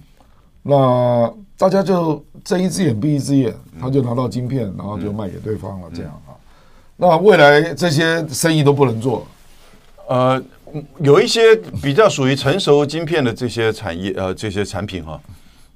[0.62, 6.38] 那大家就睁一只眼闭一只眼，他就拿到晶片，然后就卖给对方了，这样啊，
[6.98, 9.26] 那未来这些生意都不能做。
[10.08, 10.41] 呃，
[11.00, 15.19] 有一些比较属于成熟晶片的这些产业，呃，这些产品哈，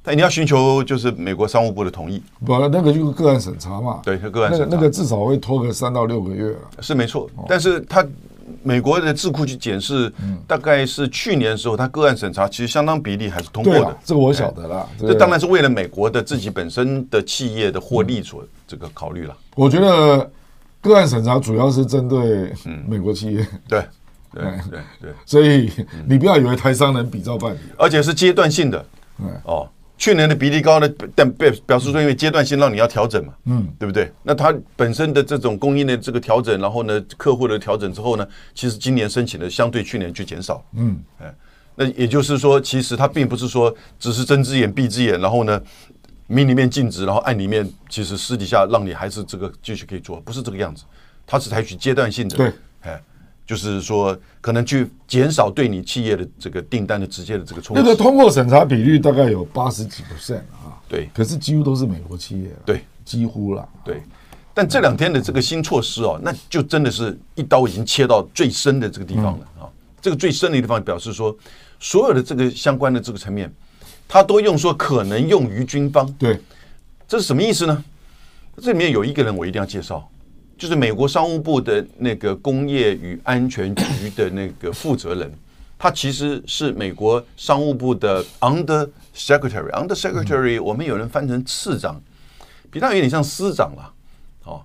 [0.02, 7.30] 但你要寻求就是美国商务部的同意，不，那个就是个案审查嘛，对，个案审查，那个那个至少会拖个三到六个月了，是没错。
[7.48, 8.06] 但是他
[8.64, 10.12] 美国的智库去检视，
[10.48, 14.90] 大概是去年的时候，他个案审查其实相当比例还是通过的，这个我晓得了。
[15.00, 19.36] 这当然是为了美国的自己本身的企业的获利所这个考虑了。
[19.56, 20.30] 我觉得
[20.82, 22.52] 个案审查主要是针对
[22.88, 23.84] 美国企业，对。
[24.32, 25.72] 对对对，所以
[26.08, 28.86] 你不要以为台商能比照办理，而且是阶段性的。
[29.42, 29.68] 哦，
[30.00, 34.10] 去年的比例高呢，但表表示说因为阶段性让你要调整嘛，嗯，对不对？
[34.24, 41.36] 那它本身的这种供应的这个调整，然后呢，客户的调整之后呢，其实今年申请的相对去年去减少，嗯，哎，
[41.76, 45.62] 那也就是说，其实它并不是说只是睁只眼闭只眼，然后呢，
[46.28, 50.86] 明里面禁止，然后暗里面其实私底下让你还是这个继续可以做，不是这个样子，
[51.28, 52.54] 它是采取阶段性的，对，哎。
[53.50, 57.82] 就是说，可能去减少对你企业的这个订单的直接的这个冲击。
[57.82, 64.04] 那个通过审查比率大概有八十几 percent 啊，对，可是几乎都是美国企业，对，几乎了，对。
[64.54, 69.66] 但这两天的这个新措施哦，那就真的是一刀已经切到最深的这个地方了啊。
[70.00, 71.36] 这个最深的地方表示说，
[71.80, 73.52] 所有的这个相关的这个层面，
[74.08, 76.08] 他都用说可能用于军方。
[76.20, 76.40] 对，
[77.08, 77.84] 这是什么意思呢？
[78.62, 80.08] 这里面有一个人我一定要介绍。
[80.60, 85.32] 就是美国商务部的那个工业与安全局的那个负责人，
[85.78, 89.72] 他其实是美国商务部的 Under Secretary。
[89.72, 92.02] Under Secretary 我们有人翻成次长，
[92.70, 93.94] 比他有点像司长了。
[94.44, 94.62] 哦，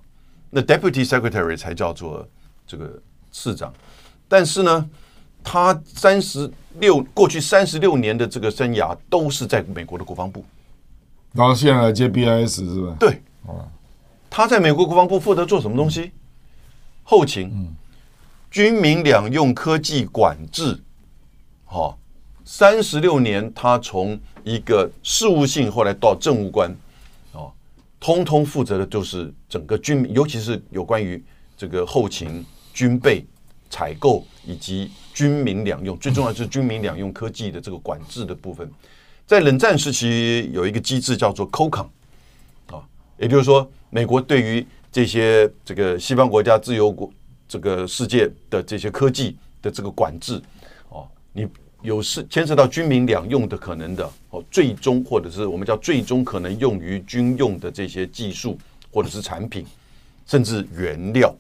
[0.51, 2.29] 那 Deputy Secretary 才叫做
[2.67, 3.73] 这个次长。
[4.27, 4.91] 但是呢，
[5.45, 10.45] 他三十六过去三十六年的这个生涯都是在美国的国防部，
[11.35, 12.97] 然后现在来接 BIS 是吧？
[12.99, 13.23] 对，
[14.37, 16.11] 他在美国国防部负责做什么东西？
[17.05, 17.73] 后勤、
[18.51, 20.77] 军民两用科技管制。
[21.65, 21.97] 好，
[22.45, 26.69] 三十六年，他从一个事务性，后来到政务官，
[27.31, 27.53] 哦，
[28.01, 31.23] 通通负责的就是整个军民，尤其是有关于
[31.57, 33.25] 这个后勤、军备、
[33.71, 38.69] 采购以及军民两用，最重要的是军民两用科技的这个管制的部分。
[39.29, 41.87] 在冷战时期，有一个机制叫做 COCOM。
[43.17, 47.09] 也就是说，美国对于这些这个西方国家、自由国
[47.47, 50.43] 这个世界的这些科技的这个管制，
[50.89, 51.47] 哦，你
[51.81, 58.59] 有是牵涉到军民两用的可能的哦，最终或者是我们叫最终可能用于军用的这些技术
[58.91, 59.65] 或者是产品，
[60.27, 61.33] 甚至原料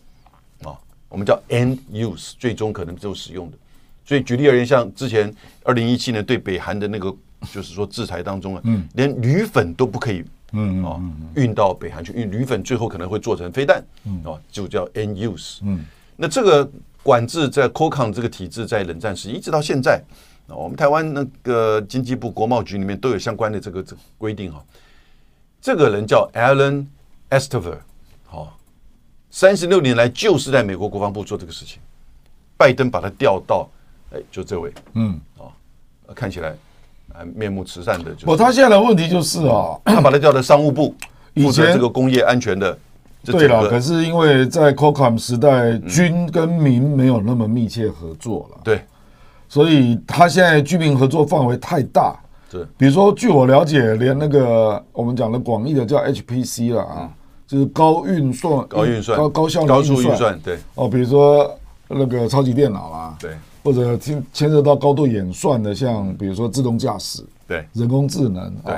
[0.62, 3.58] 啊，我们叫 end use，最终可能就使用的。
[4.06, 7.12] 所以举例而言，像之前二零一七年对北韩的那个
[7.52, 10.22] 就是说制裁当中啊，嗯，连铝粉都不可以。
[10.56, 11.00] 嗯啊，
[11.34, 13.84] 运到北韩去，因为铝粉最后可能会做成飞弹，
[14.24, 15.58] 哦，就叫 end use。
[15.62, 15.84] 嗯，
[16.16, 16.70] 那这个
[17.02, 20.00] 管制在 COCON 这个体制在冷战时一直到现在，
[20.46, 24.64] 啊，我们台湾那个经济部国贸局里面都有相关的这个这规定哈。
[25.60, 26.86] 这个人叫 Alan
[27.30, 27.78] Esterver，
[28.26, 28.56] 好，
[29.30, 31.80] 三十六年来就是在美国国防部做这个事情，
[32.56, 33.68] 拜登把他调到，
[34.12, 35.50] 哎，就这位，嗯，啊，
[36.14, 36.54] 看起来。
[37.22, 40.94] 面目慈善的，不，他现在的问题就是啊，他把他叫到商务部，
[41.36, 42.76] 负责这个工业安全的。
[43.26, 48.84] 对了，可是因为在 COCOM 时代，军跟民没有那么密切合作了，对，
[49.48, 52.14] 所以他现在军民合作范围太大。
[52.50, 57.10] 对，比如说，据我了解，连那个我们讲的广义的叫 HPC 了啊，
[57.46, 63.30] 就是高运算、高运算、高高效高速运算，对，哦，比如说那个超级电脑啦，对。
[63.64, 68.76] 或者牵牵涉到高度演算的，像比如说自动驾驶，对，人工智能啊，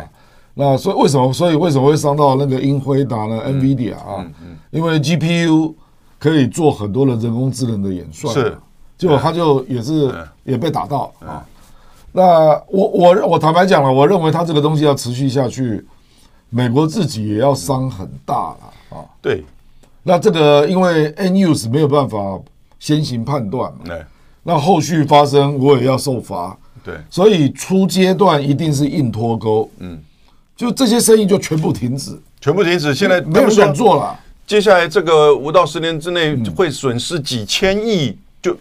[0.54, 1.32] 那所以为什么？
[1.32, 4.24] 所以为什么会伤到那个英辉达呢？NVIDIA 啊，
[4.70, 5.74] 因为 GPU
[6.18, 8.56] 可以做很多的人工智能的演算，是，
[8.96, 10.14] 结果他就也是
[10.44, 11.44] 也被打到啊。
[12.12, 15.84] 那我我我坦白讲了，我认为他这个东西要持续下去，
[16.48, 19.04] 美国自己也要伤很大了啊。
[19.20, 19.44] 对，
[20.04, 22.40] 那这个因为 End use 没有办法
[22.78, 23.80] 先行判断嘛。
[24.46, 26.56] 那后续发生，我也要受罚。
[26.84, 29.68] 对，所以初阶段一定是硬脱钩。
[29.80, 29.98] 嗯，
[30.56, 32.94] 就这些生意就全部停止，全部停止。
[32.94, 34.16] 现在没有人敢做了。
[34.46, 38.56] 接下来这个五到十年之内会损失几千亿，就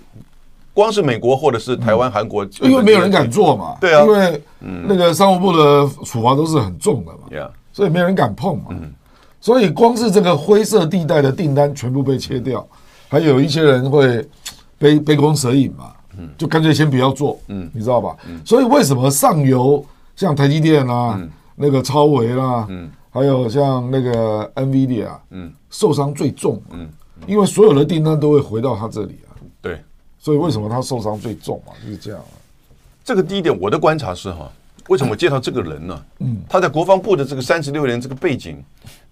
[0.74, 3.78] 光是美国或者是台湾、韩国，因为没有人敢做嘛。
[3.80, 4.42] 对啊，因为
[4.88, 7.48] 那个商务部的处罚都是很重的嘛。
[7.72, 8.76] 所以没人敢碰嘛。
[9.40, 12.68] 所以光是这个灰色地带的订单全部被切掉，
[13.08, 14.28] 还有一些人会
[14.86, 15.92] 杯杯弓蛇影嘛。
[16.18, 17.38] 嗯就干脆先不要做。
[17.48, 18.16] 嗯，你知道吧？
[18.28, 21.20] 嗯所以为什么上游像台积电啊，
[21.56, 26.62] 那个超维啦，嗯还有像那个 NVIDIA，嗯，受伤最重。
[26.72, 26.88] 嗯，
[27.28, 29.36] 因为所有的订单都会回到他这里啊。
[29.62, 29.82] 对。
[30.18, 31.76] 所以为什么他受伤最重啊？
[31.84, 32.32] 就是这样啊。
[33.04, 34.50] 这个第一点，我的观察是哈，
[34.88, 36.06] 为什么介绍这个人呢？
[36.20, 38.64] 嗯，他在国防部的这个三十六年这个背景，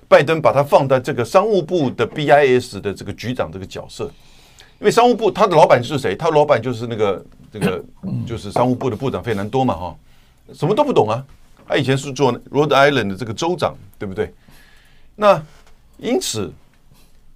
[0.08, 4.10] 拜登把他放在这个商务部的 BIS 的这个局长这个角色，
[4.84, 6.14] 因为商务部他的老板是谁？
[6.14, 7.82] 他的老板就是那个这个
[8.28, 9.96] 就是商务部的部长费南多嘛哈，
[10.54, 11.26] 什么都不懂啊。
[11.66, 14.34] 他以前是做 Rhode Island 的这个州长，对不对？
[15.16, 15.42] 那
[15.98, 16.52] 因此。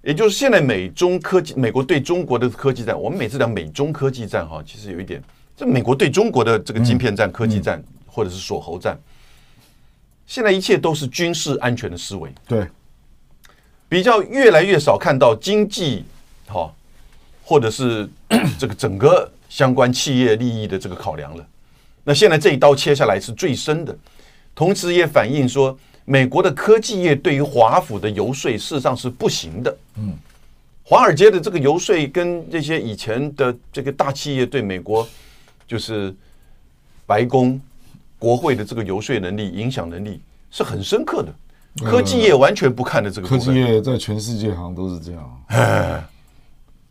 [0.00, 5.20] 也就是现在美中科技，美国对中国的科技战，我们每次讲美中科技战哈，其实有一点，
[5.56, 8.98] 这美国对中国的这个晶片战、科技战，或者是锁喉战，
[10.24, 12.32] 现在一切都是军事安全的思维。
[12.46, 12.68] 对，
[13.88, 16.04] 比较越来越少看到经济
[16.46, 16.72] 哈，
[17.48, 18.06] 或者是
[18.58, 21.46] 这个整个相关企业利益的这个考量了。
[22.04, 23.96] 那现在这一刀切下来是最深的，
[24.54, 25.74] 同时也反映说。
[26.10, 29.76] 美国的科技业对于华府的游说事实上是不行的。
[29.98, 30.14] 嗯，
[30.82, 35.06] 华尔街的这个游说跟这些以前的这个大企业对美国，
[35.66, 36.14] 就是
[37.04, 37.60] 白宫、
[38.18, 40.18] 国会的这个游说能力、影响能力
[40.50, 41.84] 是很深刻的。
[41.84, 43.28] 科技业完全不看的这个。
[43.28, 45.42] 科技业在全世界好像都是这样。
[45.48, 46.02] 哎，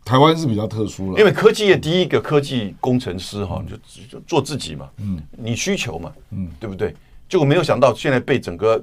[0.08, 4.88] 台湾是比较特殊了，因为科技业第一个科技工程师哈，就就做自己嘛。
[4.96, 6.10] 嗯，你需求嘛。
[6.30, 6.94] 嗯，对不对？
[7.28, 8.82] 结果没有想到现在被整个。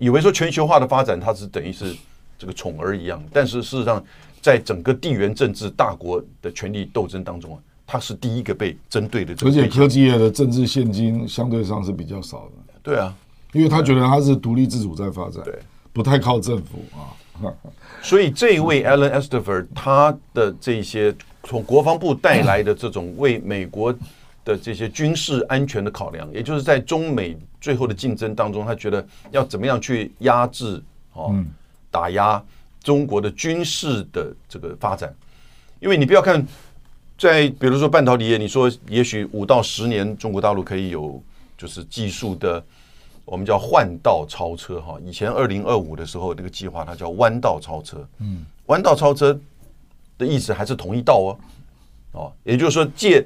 [0.00, 1.92] 以为说全球化的发展，它是等于是
[2.38, 4.04] 这个宠儿一样，但是事实上，
[4.40, 9.34] 在整个地缘政治大国的权力斗争当中啊，它是第一个被针对的。
[9.44, 12.78] 而且科技业的政治现金相对上是比较少的。
[12.80, 13.12] 对啊，
[13.52, 15.58] 因为他觉得他是独立自主在发展，对，
[15.92, 17.10] 不太靠政府啊。
[18.02, 23.94] 所以这一位 Alan Esterver 他的这些从国防部带来的这种为美国。
[24.44, 30.82] 的这些军事安全的考量，也就是在中美最后的竞争当中，他觉得要怎么样去压制
[31.12, 31.44] 哦，
[31.90, 32.42] 打压
[32.82, 35.14] 中国的军事的这个发展。
[35.80, 36.42] 因为你不要看，
[37.18, 41.22] 在比如说半导体业，你说也许五到十年，中国大陆可以有
[41.58, 42.64] 就是技术的，
[43.30, 44.96] 我们叫换道超车哈。
[45.04, 48.06] 以前二零二五的时候那个计划，它叫弯道超车。
[48.18, 49.38] 嗯，弯道超车
[50.16, 51.38] 的意思还是同一道哦，
[52.12, 53.24] 哦，也就是说借。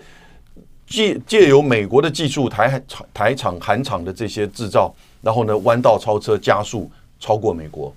[0.84, 7.94] 借借由美国的技术，台厂、台厂、韩厂的这些制造，然后呢，弯道超车加速超过美国，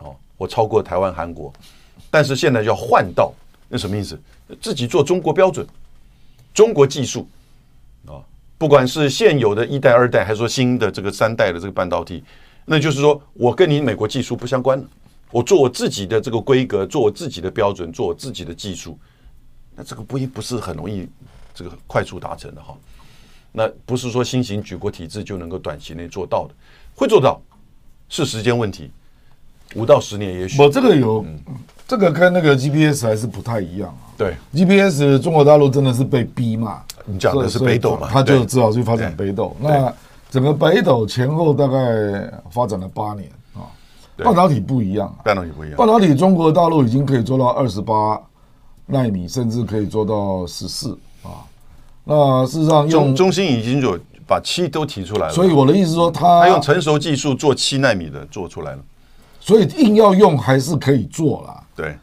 [0.00, 1.50] 哦，或超过台湾、韩国。
[2.10, 3.32] 但是现在叫换道，
[3.66, 4.20] 那什么意思？
[4.60, 5.66] 自己做中国标准、
[6.52, 7.26] 中国技术啊，
[8.56, 12.22] 不管是现有的一代、二代，还是说新的这个三代的这个半导体，
[12.64, 14.82] 那就是说我跟你美国技术不相关，
[15.30, 18.98] 我做我自己的这个规格，做我自己的标准，做我自己的技术，
[19.74, 21.08] 那这个不一不是很容易。
[21.56, 22.76] 这个快速达成的哈，
[23.52, 26.54] 那不是说新型举国体制就能够短期内做到的，
[26.96, 27.40] 会做到
[28.08, 28.90] 是时间问题，
[29.76, 30.60] 五到十年也许。
[30.60, 31.24] 我这个有，
[31.86, 34.03] 这个跟那个 GPS 还是不太一样啊。
[34.16, 36.82] 对，GPS 中国大陆真的是被逼嘛？
[37.04, 38.08] 你讲的是北斗嘛？
[38.10, 39.54] 他就只好去发展北斗。
[39.60, 39.92] 那
[40.30, 43.66] 整个北斗前后大概发展了八年啊。
[44.16, 45.76] 半导体不一样，半导体不一样。
[45.76, 48.20] 半导体中国大陆已经可以做到二十八
[48.86, 51.42] 纳米，甚至可以做到十四啊。
[52.04, 55.32] 那事实上用，中中芯已经有把七都提出来了。
[55.32, 58.78] 所以我的意思说，他他用成熟技术做七纳米的做出来了。
[59.40, 61.62] 所以硬要用还是可以做啦。
[61.74, 61.96] 对，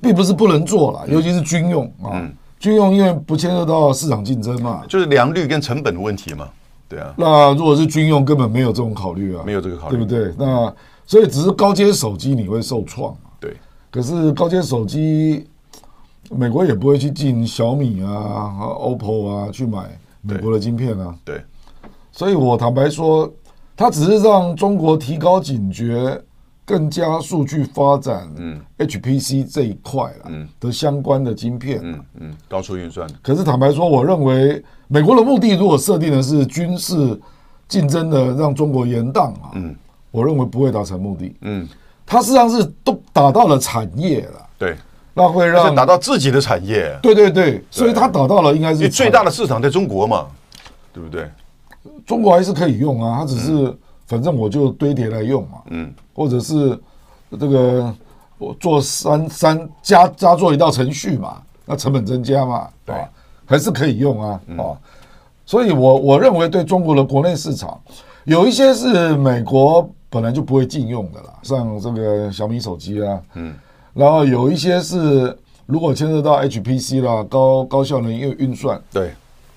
[0.00, 2.30] 并不是不能做了，尤其是军用啊。
[2.58, 6.48] 军用因为不牵涉到市场竞争嘛，就是良率跟成本的问题嘛。
[6.88, 7.14] 对啊。
[7.16, 10.34] 那如果是军用，根本没有这种考虑啊，没有这个考虑，对不对？
[10.38, 10.74] 那
[11.06, 13.14] 所以只是高阶手机你会受创。
[13.40, 13.56] 对。
[13.90, 15.46] 可是高阶手机。
[16.30, 19.82] 美国也不会去进小米啊、OPPO 啊去买
[20.22, 21.14] 美国的晶片啊。
[21.24, 21.44] 对，对，
[22.10, 23.30] 所以我坦白说，
[23.76, 26.18] 它只是让中国提高警觉，
[26.64, 33.08] 更加速去发展嗯 HPC 这一块了嗯的相关的晶片嗯嗯高速运算。
[33.22, 37.18] 可是坦白说，我认为美国的目的如果设定的是军事
[37.68, 39.74] 竞争的让中国延宕啊，嗯，
[40.10, 41.34] 我认为不会达成目的。
[41.40, 41.68] 嗯，
[42.06, 44.46] 它实际上是都打到了产业了。
[44.58, 44.76] 对。
[45.14, 50.26] 那会让打到自己的产业，对对对，所以它打到了应该是最大的市场在中国嘛，
[50.90, 51.28] 对不对？
[52.06, 53.76] 中国还是可以用啊，它只是
[54.12, 56.78] 反正我就堆叠来用嘛，嗯，或者是
[57.40, 57.90] 这个
[58.36, 63.08] 我做三三加加做一道程序嘛，那成本增加嘛，对吧？
[63.46, 64.76] 还是可以用啊啊。
[65.46, 67.80] 所以我我认为对中国的国内市场，
[68.24, 73.54] 有一些是美国本来就不会禁用的啦，像这个小米手机啊，嗯，
[73.94, 75.34] 然后有一些是
[75.64, 79.12] 如果牵涉到 HPC 啦，高高效能运运算，对。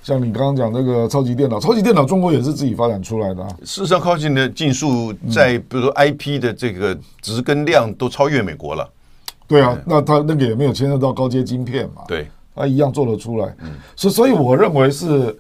[0.06, 3.50] 像你刚刚讲那个超级电脑，超级电脑中国也是自己发展出来的、啊。
[3.62, 8.84] 事实上，靠近的技术在比如说 IP 的这个值跟量都超越美国了。
[8.84, 12.04] 嗯、对啊，那它那个也没有牵涉到高阶晶片嘛？
[12.08, 13.52] 对，它一样做得出来。
[13.64, 15.36] 嗯，所以所以我认为是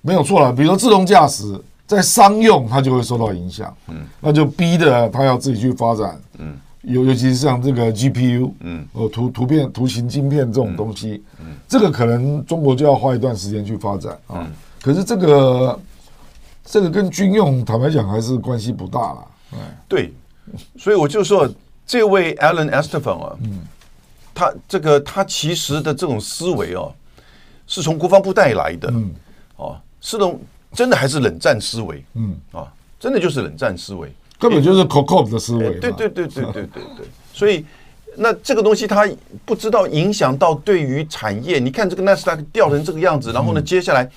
[0.00, 0.52] 没有错了。
[0.52, 1.56] 比如说自动驾驶
[1.86, 3.72] 在商用，它就会受到影响。
[3.86, 6.20] 嗯，那就逼的它要自己去发展。
[6.38, 6.58] 嗯。
[6.82, 14.50] 尤尤其是像这个 GPU，嗯，哦，图图片图形晶片这种东西，嗯，这个可能中国就要花一段时间去发展啊。
[14.80, 15.80] 可是这个
[16.64, 19.26] 这个跟军用坦白讲还是关系不大了。
[19.86, 20.12] 对，
[20.78, 21.46] 所以我就说
[21.86, 23.60] 这位 Alan Estefan 啊，嗯，
[24.32, 26.90] 他这个他其实的这种思维哦，
[27.66, 29.10] 是从国防部带来的，嗯，
[29.56, 30.40] 哦，是种
[30.72, 34.10] 真的还是冷战思维，嗯，啊，真的就是冷战思维。
[34.40, 37.64] 根本就是 COCO 的思维，对对对对对对对，所以
[38.16, 39.06] 那这个东西它
[39.44, 44.10] 不知道影响到对于产业，你看这个纳斯达克掉成这个样子，然后呢，接下来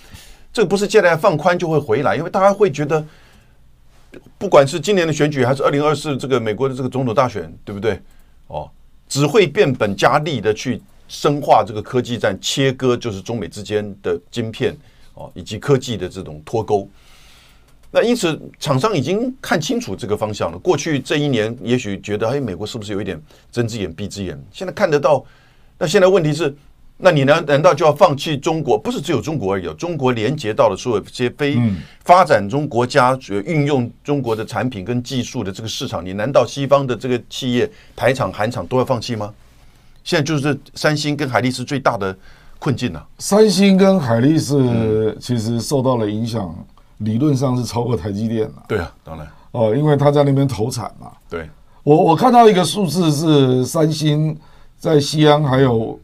[0.53, 3.05] 这个不是接下来放宽就会回来，因为大家会觉得，
[4.38, 7.99] 不管是今年的选举还是二零二四这个美国的这个总统大选，对不对？
[8.47, 8.69] 哦，
[9.09, 14.74] 只会变本加厉的去深化这个科技战，切割就是中美之间的晶片
[15.15, 16.88] 哦，以及科技的这种脱钩。
[17.96, 20.58] 那因此，厂商已经看清楚这个方向了。
[20.58, 23.22] 过去这一年，也许觉得，哎，美国是不是有一点
[23.52, 24.36] 睁只眼闭只眼？
[24.52, 25.24] 现在看得到。
[25.78, 26.52] 那现在问题是，
[26.98, 28.76] 那你难难道就要放弃中国？
[28.76, 31.56] 不是只有中国而已，中国连接到了所有这些非
[32.04, 33.16] 发展中国家，
[33.46, 39.32] 运用中国的产品跟技术的这个市场，你难道西方的这个企业台厂、韩厂都要放弃吗？
[40.04, 42.18] 现在就是三星跟海力士最大的
[42.58, 43.08] 困境了。
[43.20, 46.66] 三星跟海力士其实受到了影响。
[47.00, 48.64] 理论上是超过台积电了。
[48.68, 51.12] 对啊，当然哦，因为他在那边投产嘛。
[51.30, 51.50] 对，
[51.84, 54.38] 我我看到一个数字是三星
[54.78, 56.00] 在西安还有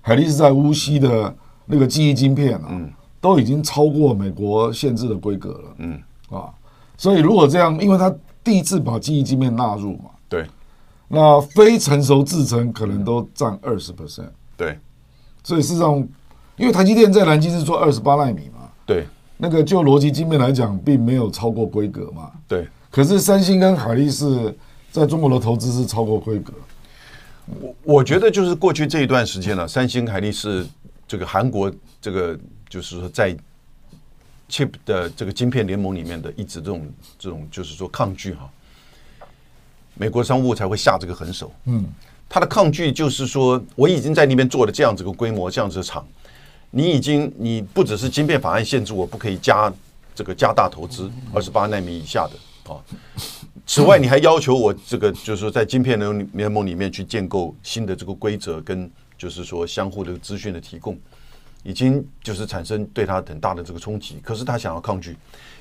[0.00, 1.34] 海力士在无锡的
[1.66, 2.90] 那个记忆晶片啊，嗯，
[3.20, 5.74] 都已经超过美国限制的规格了。
[5.78, 6.48] 嗯啊，
[6.96, 10.46] 所以如果这样，因为他第一次把记忆晶片纳入嘛，对，
[11.08, 14.30] 那非成熟制程可能都占二十 percent。
[14.56, 14.78] 对，
[15.42, 15.96] 所以事实上，
[16.56, 18.68] 因为台积电在南京是做二十八纳米嘛。
[18.86, 19.06] 对。
[19.36, 22.30] 那个就逻辑晶片来讲，并没有超过规格嘛。
[22.46, 22.66] 对。
[22.90, 24.54] 可是三星跟海力士
[24.92, 26.52] 在中国的投资是超过规格。
[27.60, 30.66] 我我觉得就是过去这一段时间了，三星、海力士
[31.06, 33.36] 这个韩国这个就是说在
[34.48, 36.86] chip 的这个晶片联盟里面的一直这种
[37.18, 38.48] 这种就是说抗拒哈，
[39.94, 41.52] 美国商务才会下这个狠手。
[41.64, 41.84] 嗯。
[42.26, 46.04] 他的抗拒就是说，我已经在那边做了这样子个规模，这样子的厂。
[46.76, 49.72] 你已经，你不只是晶片法案限制我不可以加
[50.12, 52.82] 这个加大投资二十八纳米以下的啊，
[53.64, 60.98] 此外你还要求我这个就是说在晶片联联盟里面去建构新的这个规则跟就是说相互的资讯的提供，
[61.62, 64.18] 已经就是产生对他很大的这个冲击。
[64.20, 65.16] 可是他想要抗拒，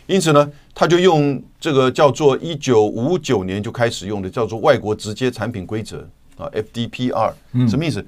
[0.08, 6.00] 因此呢，他就用这个叫做一九五九年就开始用的叫做外国直接产品规则
[6.38, 7.34] 啊 FDPR，
[7.70, 8.04] 什么意思？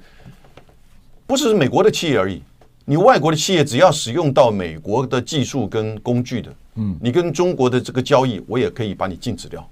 [1.24, 2.42] 不是美国的企业而已。
[2.88, 9.68] 你外国的企业只要使用到美国的技术跟工具的，嗯，你跟中国的这个交易，我也可以把你禁止掉，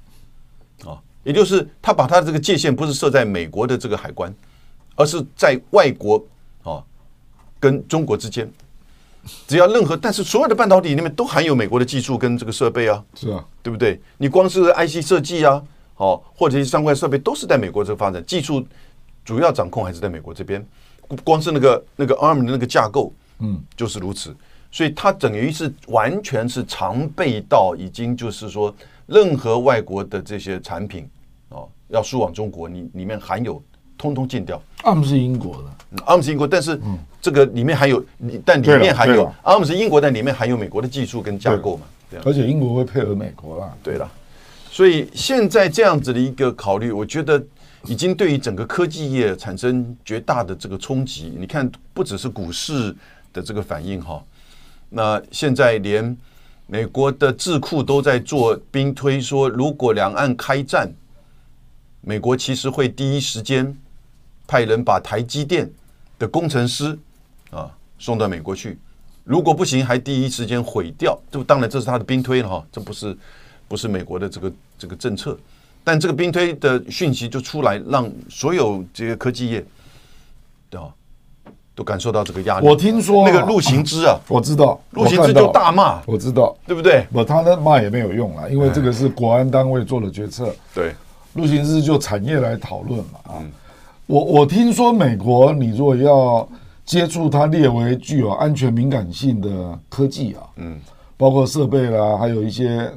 [0.84, 4.34] 啊，也就是他把他的这个界限不是设在美国的这个海关，
[4.96, 6.22] 而是在外国
[6.64, 6.82] 啊
[7.60, 8.50] 跟中国之间，
[9.46, 14.00] 只要任何，但是所有的半导体里面都含有美国的技术跟这个设备啊，是啊，对不对？
[14.18, 15.62] 你光是 IC 设计啊，
[15.98, 18.66] 哦，或者是相关设备都是在美国这个发展，技术
[19.24, 20.66] 主要掌控还是在美国这边。
[21.22, 24.34] 光是那个那个 ARM 的那个架构，嗯，就是如此，
[24.70, 28.74] 所以它等于是完全是常备到已经就是说，
[29.06, 31.08] 任何外国的这些产品
[31.50, 33.62] 哦，要输往中国，你里面含有
[33.96, 34.60] 通通禁掉。
[34.82, 36.80] ARM 是英国的，ARM 是英国，但是
[37.20, 38.04] 这个里面还有，
[38.44, 44.10] 但里面还有 ARM 是英国，但里面含有美国的技术跟架构嘛，对，而且英国会配合美国啦，对了，
[44.70, 47.42] 所以现在这样子的一个考虑，我觉得。
[47.86, 51.34] 已经对于整个科技业产生绝大的这个冲击。
[51.38, 52.94] 你看，不只是股市
[53.32, 54.22] 的这个反应哈，
[54.88, 56.16] 那现在连
[56.66, 60.90] 美国的智库都在做兵推，说如果两岸开战，
[62.00, 63.76] 美国其实会第一时间
[64.46, 65.70] 派人把台积电
[66.18, 66.98] 的工程师
[67.50, 68.78] 啊送到美国去，
[69.24, 71.18] 如果不行，还第一时间毁掉。
[71.30, 73.16] 这当然这是他的兵推了哈，这不是
[73.68, 75.38] 不是美国的这个这个政策。
[75.84, 79.64] 但这个兵推的讯息就出来，让所有这个科技业，
[80.70, 80.88] 对吧？
[81.76, 82.66] 都感受到这个压力。
[82.66, 87.04] 我听说、啊、那个陆行之啊，我知道，陆行之就大骂，我知道，对不对？
[87.12, 90.54] 不，他那骂也没有用了，因为这个是国安单位做的决策。
[90.72, 90.94] 对，
[91.32, 93.42] 陆行之就产业来讨论嘛啊。
[94.06, 96.48] 我我听说美国，你如果要
[96.84, 100.78] 接触它列为具有安全敏感性的科技啊，嗯，
[101.16, 102.88] 包括设备啦，还有一些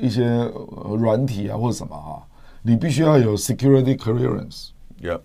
[0.00, 0.50] 一些
[0.98, 2.20] 软体啊或者什么啊，
[2.62, 4.68] 你必须要有 security clearance。
[5.00, 5.20] Yeah.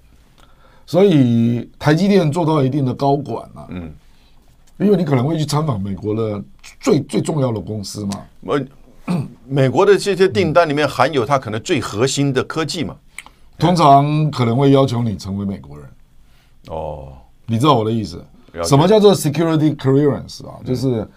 [0.85, 3.91] 所以台积电做到一定的高管啊，嗯，
[4.77, 6.43] 因为你可能会去参访美国的
[6.79, 8.25] 最最重要的公司嘛，
[9.05, 12.95] 呃， 美国的这些订单里面含有它可能最核心的科技嘛。
[13.59, 15.89] 通常可能会要求你成为美国人，
[16.67, 17.13] 哦，
[17.47, 18.23] 你知道我的意思？
[18.63, 20.55] 什么叫做 security clearance 啊？
[20.63, 21.07] 就是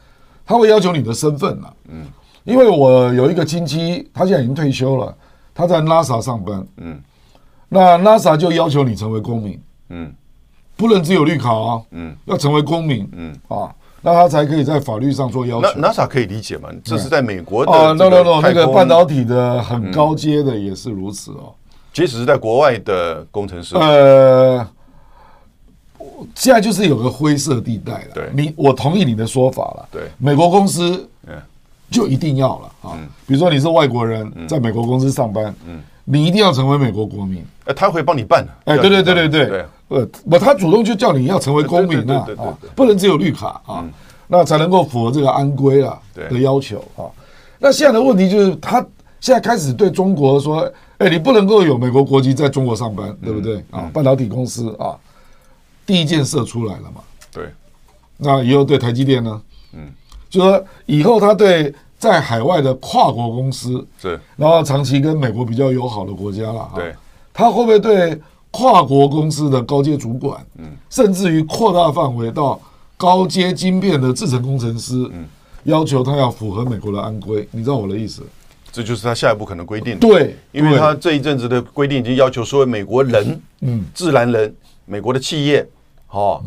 [0.45, 1.73] 他会要求你的身份啊。
[1.89, 2.07] 嗯，
[2.45, 5.15] 因为我有一个亲戚，他现在已经退休了，
[5.55, 6.67] 他在 NASA 上班。
[6.79, 6.99] 嗯，
[7.69, 9.61] 那 NASA 就要求你成为公民。
[9.91, 10.13] 嗯，
[10.77, 11.83] 不能只有绿卡啊。
[11.91, 13.09] 嗯，要成为公民。
[13.13, 15.69] 嗯啊，那他才可以在法律上做要求。
[15.77, 16.71] 那 NASA 可以理解吗？
[16.83, 21.55] 这是在美国的啊？No No No，那个半导体的很高阶的也是如此哦。
[21.93, 24.67] 即使是在国外的工程师，呃，
[26.37, 28.09] 现在就是有个灰色地带了。
[28.15, 29.89] 对，你我同意你的说法了。
[29.91, 31.09] 对，美国公司，
[31.91, 32.99] 就一定要了啊。
[33.27, 37.45] 比如说你是外国人，在美国公司上班，嗯，你一定要成为美国国民。
[37.65, 38.73] 呃，他会帮你办的。
[38.73, 43.85] 哎，对对对对对，对，呃，不，他主动就叫你要成为公民啊，啊，不能只有绿卡啊，
[44.29, 47.05] 那才能够符合这个安规啊的要求啊。
[47.59, 48.81] 那现在的问题就是，他
[49.21, 50.71] 现在开始对中国说。
[51.01, 53.91] 哎，你不能够有美国国籍在中国上班，嗯、对不对啊？
[53.91, 54.95] 半导体公司啊，
[55.87, 57.01] 第一件事出来了嘛。
[57.33, 57.47] 对，
[58.19, 59.41] 那以后对台积电呢？
[60.31, 66.95] 嗯，就说以后他对在海外的跨国公司，是，然后长期跟美国比较友好的国家了，对，
[67.33, 68.19] 他会不会对
[68.51, 72.61] 跨国公司的高阶主管，嗯，甚至于扩大范围到
[72.97, 75.27] 高阶晶片的制程工程师，嗯，
[75.65, 77.47] 要求他要符合美国的安规？
[77.51, 78.23] 你知道我的意思？
[78.73, 84.55] 这就是他下一步可能规定的，对，因为他这一阵子的规定已经要求所有美国人，嗯，自然人，
[84.87, 85.69] 美国的企业，
[86.09, 86.41] 哦，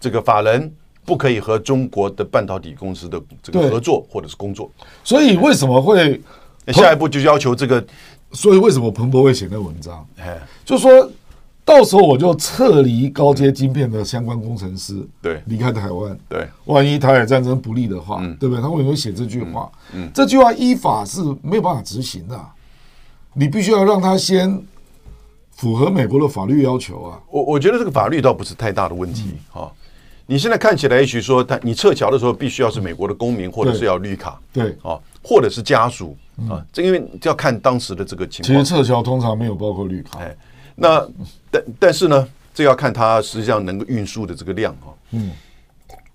[0.00, 0.72] 这个法人
[1.04, 4.70] 不可以和中国的半导体公司的这个合作或者是工作。
[5.04, 6.20] 所以为什么会
[6.68, 7.84] 下一步就要求这个？
[8.32, 10.06] 所以为什么彭博会写那文章？
[10.18, 11.10] 哎，就说。
[11.62, 18.60] 到时候我就撤离高阶晶片的相关工程师，对，离开台湾，对，万一台海战争不利的话，对不对？
[18.60, 19.70] 他为什么会写这句话？
[19.92, 22.36] 嗯，这句话依法是没有办法执行的，
[23.34, 24.60] 你必须要让他先
[25.52, 27.20] 符合美国的法律要求啊。
[27.30, 29.70] 我我觉得这个法律倒不是太大的问题哈。
[30.30, 36.16] 你现在看起来，也许说他你撤侨的时候必须要是美国的公民，或者是要绿卡，对啊，或者是家属
[36.48, 38.64] 啊，这因为要看当时的这个情况。
[38.64, 40.20] 其实撤侨通常没有包括绿卡。
[40.20, 40.36] 哎
[40.76, 41.04] 那
[41.50, 44.94] 但但是呢，这要看它实际上能够运输的这个量哈。
[45.10, 45.32] 嗯。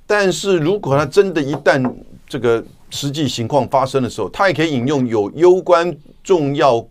[0.08, 1.94] 但是如果它真的一旦
[2.26, 5.94] 这个实际情况发生的时候，它也可以引用有攸关
[6.24, 6.82] 重要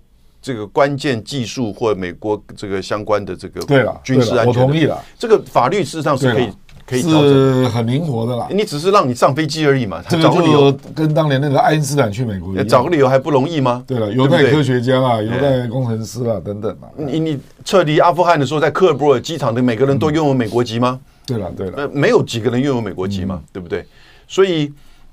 [0.42, 5.02] 这个关键技术或美国这个相关的这个对了军事安全，我同意了。
[5.18, 6.50] 这个法律事实上是可以。
[6.86, 10.70] 可以是很灵活的啦，你只是让你上飞机而已嘛，这个找个理由。
[10.94, 13.82] 跟当年那个爱因斯坦去美国一样，找个理由还不容易吗？
[13.86, 21.00] 对了，犹太科学家啊，犹太工程师啊等等啊，你你撤离阿富汗的时候，在科尔伯尔机场的每个人都拥有美国籍吗？
[21.24, 23.86] 对了对了，没有几个人拥有美国籍嘛，对不对？
[24.28, 24.70] 所以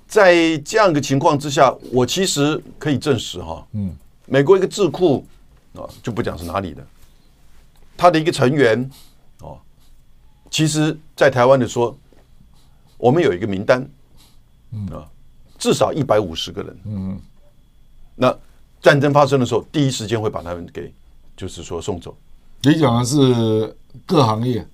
[0.07, 3.95] 在这样一个情况之下，我其实可以证实哈，嗯，
[4.25, 5.25] 美国一个智库
[5.75, 6.83] 啊，就不讲是哪里的，
[7.95, 8.91] 他的一个成员。
[10.51, 11.97] 其实，在台湾的说，
[12.97, 13.81] 我们有一个名单，
[14.91, 15.07] 啊，
[15.57, 16.79] 至少一百五十个人。
[16.85, 17.17] 嗯，
[18.15, 18.37] 那
[18.81, 20.93] 战争发生的时候，第一时间会把他们给，
[21.37, 22.13] 就是说送走。
[22.63, 23.73] 你讲的是
[24.05, 24.67] 各行业，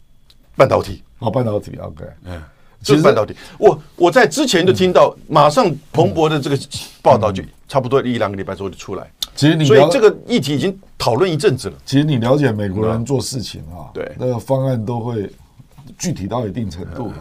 [0.55, 2.41] 半导体哦，半导体，OK，嗯，
[2.81, 3.35] 就是半导体。
[3.59, 6.57] 我我在之前就听到，马上彭博的这个
[7.03, 9.07] 报道就差不多一两个礼拜之后就出来。
[9.35, 11.77] 其实你所以这个议题已经讨论一阵子了。
[11.85, 15.31] 其实你了解美国人做事情啊，对，那个方案都会。
[15.97, 17.11] 具体到一定程度，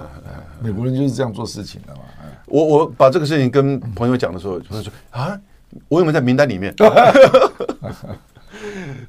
[0.60, 2.00] 美国人就是这样做事情的嘛。
[2.46, 5.36] 我我把这个事情跟朋友讲的时候，朋友说啊，
[5.88, 6.74] 我有没有在名单里面？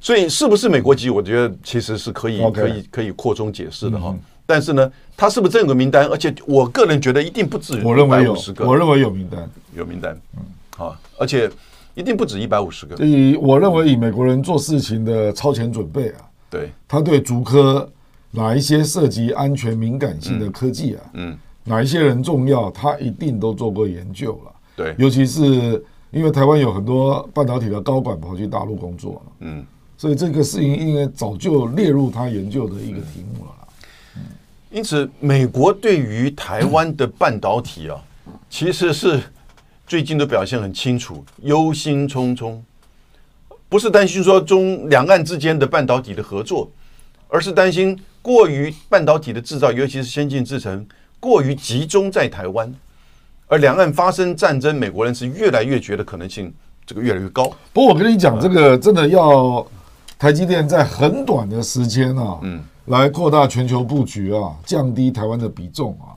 [0.00, 1.08] 所以是不是美国籍？
[1.10, 4.14] 我觉得其实是可以可以可以扩充解释的哈。
[4.44, 6.06] 但是呢，他是不是真有个名单？
[6.06, 10.18] 而且我个人觉得一定不止我认为有十个，我认为有名单，有名单。
[10.36, 10.42] 嗯，
[10.76, 11.50] 好，而且
[11.94, 13.04] 一定不止一百五十个。
[13.04, 16.16] 以我认为以美国人做事情的超前准备啊，
[16.50, 17.88] 对，他对竹科。
[18.30, 21.02] 哪一些涉及安全敏感性的科技啊？
[21.14, 24.52] 嗯，哪一些人重要，他一定都做过研究了。
[24.76, 29.64] 对，尤其是因为台湾有很多半导体的高管跑去大陆工作了，嗯，
[29.96, 33.50] 所以这个事情应该早就列入他研究的一个题目了。
[34.70, 37.98] 因此，美国对于台湾的半导体啊，
[38.50, 39.18] 其实是
[39.86, 42.58] 最近的表现很清楚，忧心忡忡，
[43.68, 46.70] 不是担心说中两岸之间的半导体的合作，
[47.28, 47.98] 而是担心
[48.28, 50.86] 过于半导体的制造，尤其是先进制程
[51.18, 52.70] 过于集中在台湾，
[53.46, 56.52] 而两岸发生战争，美国人是越来越觉得可能性
[56.84, 57.50] 这个越来越高。
[57.72, 59.66] 不过我跟你讲，这个真的要
[60.18, 62.62] 台积电在很短的时间啊，嗯。
[62.88, 66.12] 来扩大全球布局啊，降低台湾的比重啊，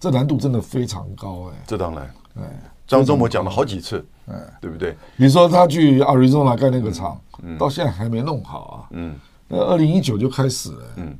[0.00, 1.62] 这难度真的非常高哎。
[1.66, 2.10] 这当然，
[2.40, 2.42] 哎，
[2.86, 4.92] 张忠谋讲了好几次，哎，对不对？
[5.18, 7.20] 比如说他去 Arizona 盖那个厂，
[7.58, 8.76] 到现在还没弄好啊。
[8.92, 9.14] 嗯，
[9.48, 10.82] 那二零一九就开始了。
[10.96, 11.14] 嗯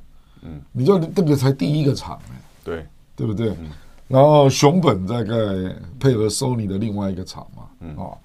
[0.45, 2.41] 嗯，你就这个才第一个厂哎。
[2.63, 2.87] 对，
[3.17, 3.53] 对不对？
[4.07, 5.35] 然后熊本在盖
[5.99, 7.63] 配合 Sony 的另外一个厂嘛。
[7.81, 8.17] 嗯啊，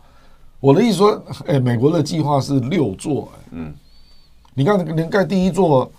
[0.60, 3.40] 我的意思说，哎，美国的计划是六座哎。
[3.52, 3.74] 嗯，
[4.54, 5.92] 你看连盖第一座。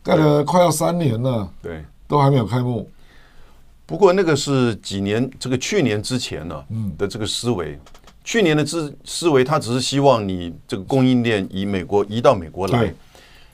[0.00, 2.88] 盖了快要三年了，对，都还没有开幕。
[3.84, 7.78] 不过那个是几年，这个去年之前呢嗯的这个思维，
[8.24, 12.94] 去年的思思维，他只是希望你这个供应链以美国移到美国来，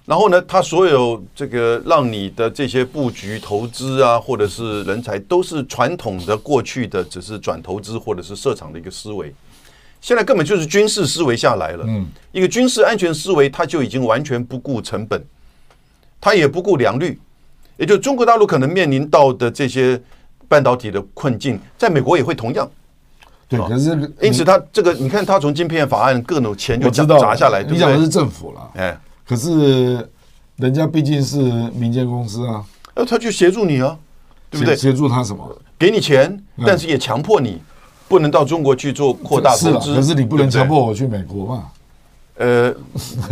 [0.07, 9.35] 然后呢，他所有这个让你的这些布局、投资啊，或者是人才，都是传统的过去的只是转投资或者是设厂的一个思维，
[10.01, 11.85] 现在根本就是军事思维下来了。
[11.87, 15.25] 嗯，一个军事安全思维，他就已经完全不顾成本。
[16.21, 17.21] 他也不顾良率，
[17.77, 20.01] 也就中国大陆可能面临到的这些
[20.49, 22.71] 半导体的困境，在美国也会同样。
[23.47, 23.91] 对，可是
[24.23, 30.09] 因此他这个，你看他从晶片法案各种钱就砸下来，你讲的是政府了，哎，可是
[30.57, 31.39] 人家毕竟是
[31.73, 32.65] 民间公司啊，
[32.95, 33.97] 呃，他去协助你啊，
[34.51, 34.77] 对不对？
[34.77, 35.57] 协助他什么？
[35.79, 37.61] 给你钱，但是也强迫你
[38.09, 41.65] 不能到中国去做扩大投资，可是你不能强迫我去美国嘛。
[42.37, 42.75] 呃，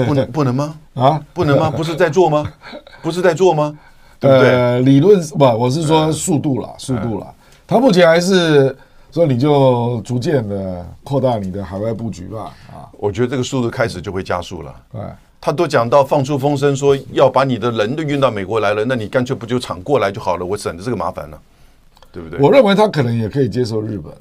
[0.06, 0.74] 不 能不能吗？
[0.94, 1.70] 啊，不能吗？
[1.76, 2.52] 不是在做吗？
[3.02, 3.76] 不是在做吗？
[4.18, 4.50] 对不对？
[4.54, 7.26] 呃、理论不，我是说速度了，速度了。
[7.66, 8.76] 他目前还是
[9.10, 12.54] 说你就逐渐的扩大你的海外布局吧。
[12.72, 14.74] 啊，我觉得这个速度开始就会加速了。
[14.92, 15.00] 对，
[15.42, 21.42] 他都讲到放出风声说要把你的人都运到美国来了，那你干脆不就厂过来就好了，我省得这个麻烦了，
[22.12, 22.38] 对不对？
[22.38, 24.20] 我认为他可能也可以接受日本了。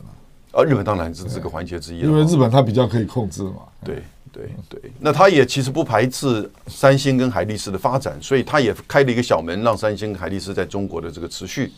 [0.54, 3.58] 啊，日本当然是这个环节之一，因为日本他比较可以控制嘛。
[3.86, 4.02] 对。
[4.34, 11.70] 对对，那他也其实不排斥三星跟海力士的发展，所以他也开了一个小门，让三星、海力士在中国的这个持续，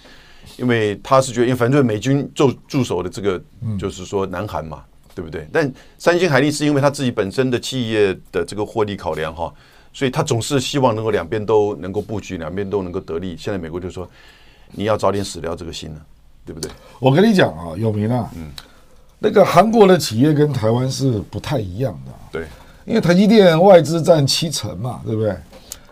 [0.57, 3.41] 因为他是觉得，因为反正美军驻驻守的这个
[3.79, 4.83] 就是说南韩嘛，
[5.15, 5.47] 对不对？
[5.51, 9.53] 但三星、海力士因为他自己本身的企业的这个获利考量哈，
[9.93, 13.35] 所以他总是希望能够两边都能够布局，两边都能够得利。
[13.37, 14.09] 现在美国就说
[14.71, 16.01] 你要早点死掉这个心了，
[16.45, 16.71] 对不对？
[16.99, 18.51] 我跟你讲啊，有名啊，嗯。
[19.25, 22.45] 那个韩国的企业跟台湾是不太一样的，对，
[22.83, 25.33] 因为台积电外资占七成嘛，对不对？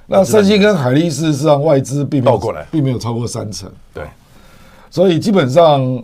[0.06, 4.06] 那三星跟海力士实际上外资并没有倒过来，并没有超过三成，对，
[4.90, 6.04] 所以基本上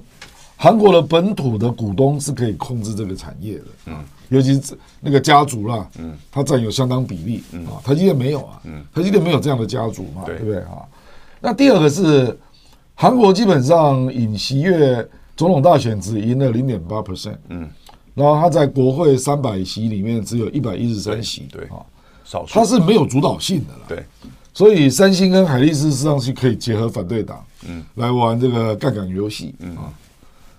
[0.57, 7.65] 韩国的本土的股东是可以控制这个产业的，嗯，尤其是那个家族啦，嗯，它占有相当比例，嗯。
[7.67, 10.35] 啊，台积电没有啊，嗯，台积电没有这样的家族嘛，对。
[10.39, 10.83] 不对啊？
[11.39, 12.37] 那第二个是
[12.95, 15.07] 韩国基本上尹锡悦。
[15.37, 17.69] 总统大选只赢了零点八 percent，嗯，
[18.15, 21.77] 然后他在国会三百席里面只有一百一十三席，对啊，
[22.25, 24.03] 少数，他是没有主导性的了，对，
[24.51, 29.75] 所以三星跟海力士实际上是可以结合反对党，嗯，来玩这个杠杆游戏，嗯。
[29.75, 29.93] 啊，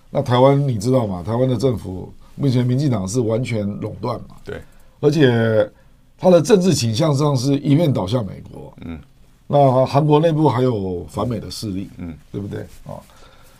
[0.09, 1.23] 那台湾你知道吗？
[1.25, 4.61] 台湾的政府目前民进党是完全垄断嘛，对，
[4.99, 5.69] 而且
[6.17, 8.99] 他的政治倾向上是一面倒向美国，嗯，
[9.47, 12.97] 那韩国内部还有反美的势力，嗯，对不对啊？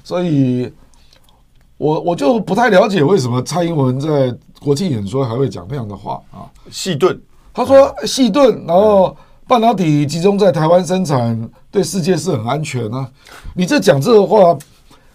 [0.04, 0.72] 所以。
[1.80, 6.44] 我我就不太了解为什么蔡英文在国庆演说还会讲那样的话啊？
[6.70, 7.18] 细盾，
[7.54, 9.16] 他说细盾，然后
[9.48, 13.10] 半导体集中在台湾生产，对世界是很安全啊。
[13.54, 14.58] 你这讲这个话，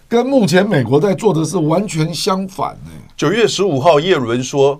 [0.08, 2.90] 跟目前美国在做的是完全相反呢。
[3.16, 4.78] 九月十五号，叶伦说，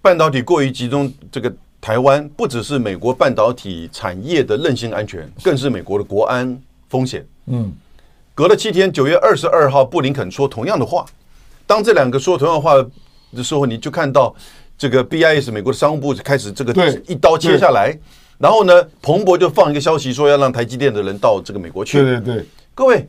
[0.00, 7.26] 半导体过于集中这个台湾，不只是美国半导体产业的韧性安全，更是美国的国安风险。
[7.46, 7.72] 嗯。
[8.34, 11.04] 隔了七天，九月二十二号，布林肯说同样的话。
[11.66, 12.74] 当这两个说同样的话
[13.36, 14.34] 的时候，你就看到
[14.78, 16.72] 这个 BIS 美国的商务部开始这个
[17.06, 17.96] 一刀切下来。
[18.38, 22.00] 然后呢，彭博就放一个消息说要让台积电的人到这个美国去。
[22.00, 23.06] 对对对，各位，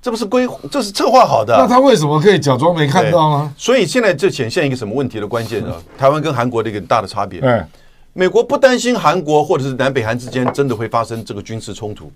[0.00, 1.56] 这不是规，这是策划好的。
[1.56, 3.54] 那他为什么可以假装没看到呢？
[3.56, 5.74] 所以现在这显现一个什么问题的关键呢？
[5.98, 7.42] 台湾跟韩国的一个大的差别。
[8.12, 12.10] 美国不担心韩国或者是南北韩之间真的会发生这个军事冲突。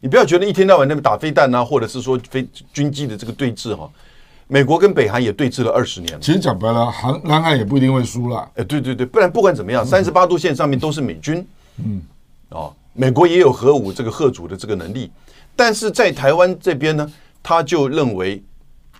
[0.00, 3.88] 你不要觉得一天到晚那边打飞弹啊，或者是说飞军机的这个对峙哈，
[4.48, 6.18] 美国跟北韩也对峙了二十年。
[6.20, 8.50] 其实讲白了，韩南韩也不一定会输了。
[8.56, 11.46] 哎，对对对，不然不管怎么样，三十八度线上面都是美军。
[11.84, 12.02] 嗯，
[12.48, 15.10] 哦，美国也有核武这个核主的这个能力，
[15.60, 18.42] 但是在台湾这边呢，他就认为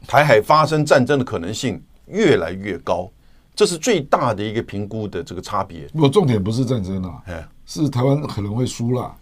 [0.07, 3.11] 台海发生战争的可能性越来越高，
[3.55, 5.89] 这是最大的一个评估的这个差别。
[5.95, 9.17] 我重点不是战争啊，哎，是台湾可能会输了。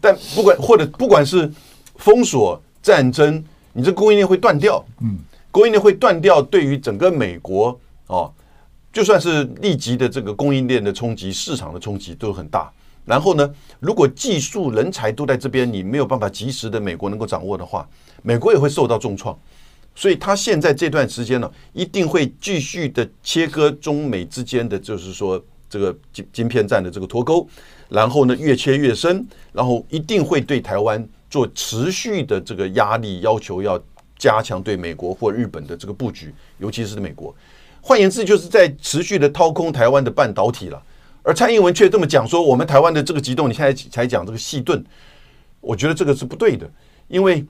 [0.00, 1.48] 但不管或者不管是
[1.94, 3.40] 封锁战争，
[3.72, 5.16] 你这供应链会断掉，嗯，
[5.52, 8.32] 供应链会断掉，对于整个美国哦，
[8.92, 12.68] 就算是立即的这个供应链的冲击、市场的冲击都很大。
[13.08, 17.88] 然后呢，如果技术人才都在这边，你没有办法及时的美国能够掌握的话，
[18.22, 19.36] 美国也会受到重创。
[19.94, 27.48] 所以他现在这段时间呢，一定会继续的切割中美之间的，就是说这个晶晶片战的这个脱钩。
[27.88, 33.82] 然后呢，越切越深，然后一定会对台湾做持续的这个压力，要求要
[34.18, 37.34] 加强对美国或日本的这个布局，尤其是美国。
[37.80, 40.82] 换言之，就是在持续的掏空台湾的半导体了。
[41.28, 44.82] 而蔡英文却这么讲说，我们台湾的这个激动，你现在才讲这个细盾，
[45.60, 46.66] 我觉得这个是不对的，
[47.06, 47.44] 因为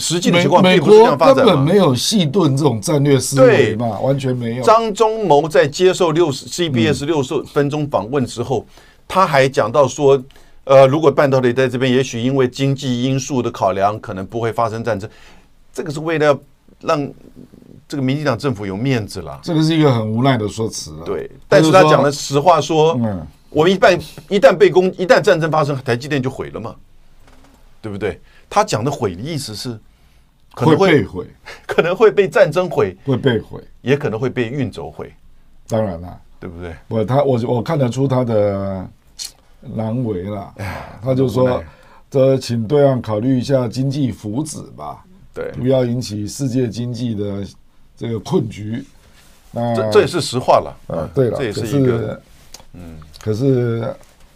[0.00, 1.44] 实际的情况并不是这样发展嘛。
[1.44, 4.64] 根本没有细盾这种战略思维嘛，完全没有。
[4.64, 8.66] 张忠谋在接受六十 CBS 六十分钟访问之后。
[9.12, 10.20] 他还讲到说，
[10.62, 15.10] 呃，如果半导体在这边，也许因为经济因素的考量，可能不会发生战争。
[15.72, 16.38] 这个是为了
[16.80, 17.10] 让
[17.90, 19.40] 这个民进党政府有面子了。
[19.42, 20.94] 这个是一个很无奈的说辞。
[21.04, 26.72] 对，但是他讲了实话说，嗯，我们一旦一旦被攻，一旦战争发生，台积电就毁了嘛，
[27.82, 28.20] 对不对？
[28.48, 29.76] 他讲的毁的意思是
[30.54, 31.26] 可能会被毁，
[31.66, 35.12] 可能会被战争毁，会被毁，也可能会被运走毁。
[35.66, 36.72] 当然了，对不对？
[36.86, 38.88] 我他我我看得出他的。
[39.62, 40.54] 难为了，
[41.02, 41.62] 他就说
[42.10, 47.46] ：“这请对岸考虑一下经济福祉吧，对，不要引起世界经济的
[48.00, 48.82] 这个困局。”
[49.52, 50.76] 那这这也是实话了。
[50.88, 52.20] 啊，对了，这也是一个，
[52.72, 53.94] 嗯，可是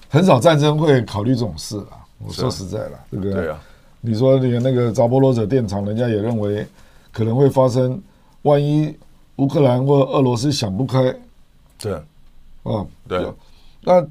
[0.08, 1.88] 很少战争会考虑这种事了。
[2.18, 3.58] 我说实在了，这个，对啊，
[4.00, 6.66] 你说连那个扎波罗者电厂，人家也认为
[7.10, 8.00] 可能会发生，
[8.42, 8.94] 万一
[9.36, 11.14] 乌克兰或俄罗斯想不开，
[11.78, 11.94] 对，
[12.62, 13.26] 啊，对，
[13.80, 14.06] 那。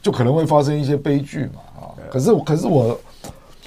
[0.00, 1.90] 就可能会发生一些悲剧嘛啊！
[2.12, 2.96] 可是可是我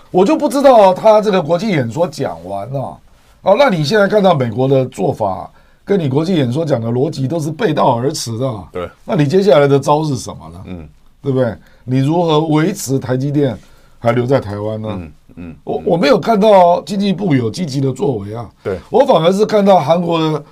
[0.10, 2.98] 我就不知道他这个国际演说讲完了
[3.42, 5.50] 哦，那你现在看到美国的做法，
[5.86, 8.64] 跟你国际演说讲的逻辑都是背道而驰的。
[8.72, 10.62] 对，那你接下来的招是什么呢？
[10.66, 10.88] 嗯，
[11.22, 11.56] 对不对？
[11.86, 13.58] 你如何维持台积电
[13.98, 14.90] 还留在台湾呢？
[14.92, 18.50] 嗯嗯，我我没有看到经济部有积极的作为啊。
[18.64, 20.44] 对，我反而是看到韩国的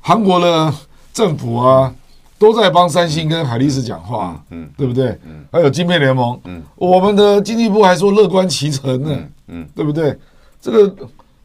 [0.00, 0.72] 韩国的
[1.12, 1.94] 政府啊。
[2.36, 5.16] 都在帮三星跟海力士讲话，嗯，对不对？
[5.24, 10.18] 嗯，还有晶片联盟，嗯，我们的经济部还说乐观其成呢，嗯，对不对？
[10.60, 10.94] 这个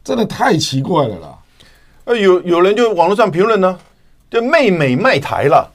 [0.04, 1.38] 真的太奇怪了啦！
[2.04, 3.78] 呃，有有人就网络上评论呢，
[4.30, 5.70] 就媚美卖台了，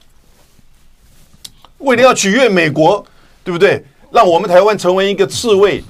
[1.78, 3.04] 为了要取悦美国，
[3.42, 3.84] 对不对？
[4.10, 5.82] 让我们台湾成为一个刺猬，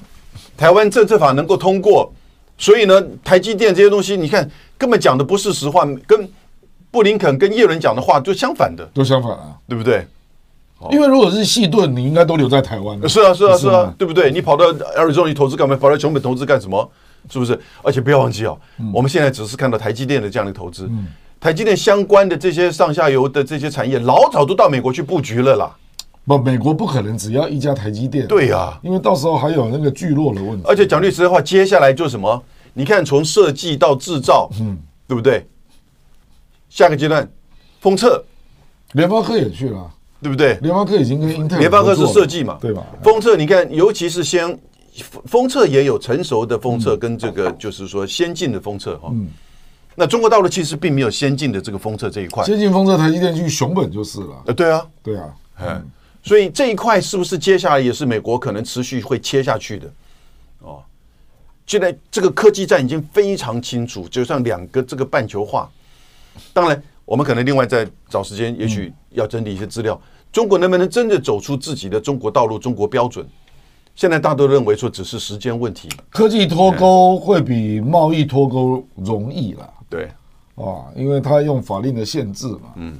[0.57, 2.11] 台湾政策法能够通过，
[2.57, 6.29] 所以呢，台积电这些东西，你看根本讲的不是实话，跟。
[6.89, 10.07] 布林肯跟耶伦讲的话就相反的，都相反啊，对不对？
[10.89, 12.97] 因为如果是细盾，你应该都留在台湾。
[13.07, 14.31] 是啊，是啊，是啊，对不对？
[14.31, 15.75] 你跑到 Arizona 投资干嘛？
[15.75, 16.89] 跑到熊本投资干什么？
[17.29, 17.59] 是不是？
[17.83, 18.59] 而且不要忘记哦，
[18.93, 20.89] 我们现在只是看到台积电的这样的投资，
[21.39, 25.75] 台积电相关的这些上下游的这些产业，老早都到美国去布局了啦。
[26.25, 28.27] 不，美国不可能只要一家台积电。
[28.27, 30.63] 对呀，因为到时候还有那个聚落的问题。
[30.67, 32.43] 而且讲句实在话，接下来就是什么？
[32.73, 35.47] 你看，从设计到制造，嗯，对不对？
[36.69, 37.27] 下个阶段，
[37.79, 38.23] 封测，
[38.91, 39.89] 联发科也去了，
[40.21, 40.55] 对不对？
[40.61, 42.85] 联发科已经跟英特尔，联发科是设计嘛，对吧？
[43.01, 44.59] 封测，你看，尤其是先
[45.03, 49.09] 封测也有成熟的封测，跟这个 就是说先进的封测哈。
[49.11, 49.27] 嗯，
[49.95, 52.43] 那中国大陆其实并没有先进的这个封测这一块。
[52.43, 54.43] 先进封测，台积电去熊本就是了。
[54.45, 55.85] 呃，对啊，对啊，嗯，
[56.23, 59.93] 所以这一块是不是接下来也是美国可能持续会切下去的？
[60.59, 60.83] 哦，
[61.65, 65.69] 现在这个科技战已经非常清楚，就像两个这个半球化。
[66.53, 69.99] 当然，我们可能另外再找时间，也许要整理一些资料。
[70.31, 73.27] 中国能不能真的走出自己的中国道路、中国标准？
[73.97, 75.89] 现在大家都认为说只是时间问题。
[76.11, 79.67] 科技脱钩会比贸易脱钩容易了。
[79.89, 80.07] 对，
[80.53, 82.73] 啊，因为它用法令的限制嘛。
[82.75, 82.93] 嗯。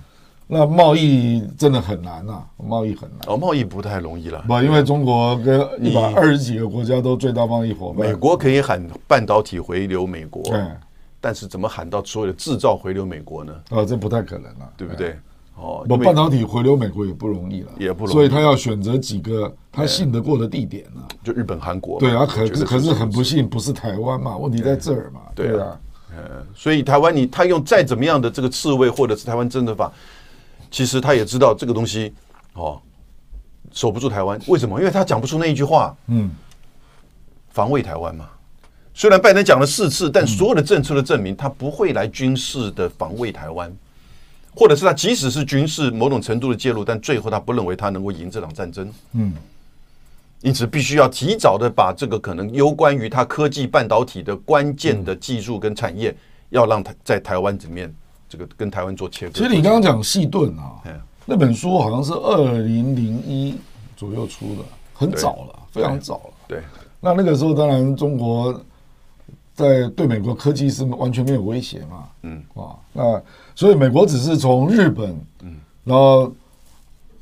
[0.48, 3.20] 那贸易真的很难啊，贸易很难。
[3.28, 4.44] 哦，贸易不太容易了。
[4.48, 8.08] 不，因为中国跟一百二十几个国家都最大贸易伙伴。
[8.08, 10.42] 美国可以喊半导体回流美国。
[10.44, 10.60] 对。
[11.22, 13.54] 但是怎么喊到所有的制造回流美国呢？
[13.70, 15.16] 啊，这不太可能了，对不对？
[15.60, 21.02] 哦，我半导体回流美国也不容易了，也不容易，所以他要选择几个他信得过的地点呢？
[21.24, 22.00] 就日本、韩国。
[22.00, 24.38] 对啊，可是可是很不幸，不是台湾嘛？
[24.38, 25.22] 问题在这儿嘛？
[25.34, 25.80] 对啊，
[26.16, 29.92] 呃，所以台湾你他用再怎么样的这个刺猬，或者是台湾政策法，
[30.70, 32.14] 其实他也知道这个东西
[32.54, 32.80] 哦，
[33.72, 34.40] 守不住台湾。
[34.48, 34.80] 为什么？
[34.80, 35.96] 因为他讲不出那一句话。
[36.08, 36.30] 嗯。
[37.50, 38.30] 防卫台湾嘛。
[38.94, 43.76] 虽然拜登讲了四次，但所有的政策都证明他不会来军事的防卫台湾，
[44.58, 48.92] 或者是他即使是军事某种程度的介入，但最后他不认为他能够赢这场战争。
[49.14, 49.34] 嗯，
[50.42, 56.16] 因此必须要提早的把这个可能攸关于他科技半导体的关键的技术跟产业，
[56.50, 57.94] 要让他在台湾里面
[58.28, 59.34] 这个跟台湾做切割。
[59.34, 60.82] 其实你刚刚讲细盾啊，
[61.26, 63.56] 那本书好像是二零零一
[63.96, 66.34] 左右出的，很早了，非常早了。
[66.48, 66.62] 对，
[67.00, 68.60] 那那个时候当然中国。
[69.58, 72.08] 在对美国科技是完全没有威胁嘛？
[72.22, 73.20] 嗯哇，那
[73.58, 76.32] 所以美国只是从日本，嗯，然后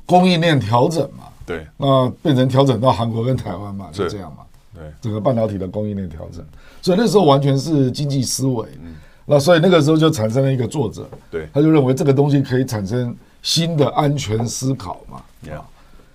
[0.04, 4.42] 供应链调整嘛，对，那变成调整到韩国跟台湾嘛，就这样嘛，
[4.74, 6.44] 对，整个半导体的供应链调整，
[6.82, 15.64] 所以那时候完全是经济思维，嗯，那所以那个时候就产生了一个作者，对，他就认为这个东西可以产生新的安全思考嘛，啊，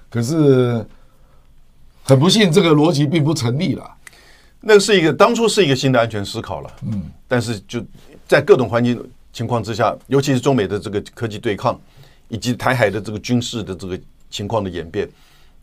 [0.08, 0.86] 可是
[2.04, 3.92] 很不幸，这个逻辑并不成立了。
[4.60, 7.84] 那是一个当初是一个新的安全思考了，嗯，但是就
[8.28, 9.04] 在各种环境
[9.34, 11.80] 情况之下，尤其是中美的这个科技对抗，
[12.28, 15.08] 以及台海的这个军事的这个情况的演变，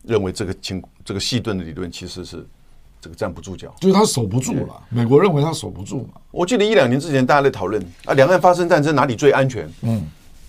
[0.03, 2.45] 认为这个情这个细盾的理论其实是
[2.99, 4.81] 这个站不住脚，就是他守不住了。
[4.89, 6.19] 美国认为他守不住嘛。
[6.31, 9.69] 我记得一两年之前大家在讨论啊，两岸发生战争哪里最安全？
[9.81, 10.03] 嗯，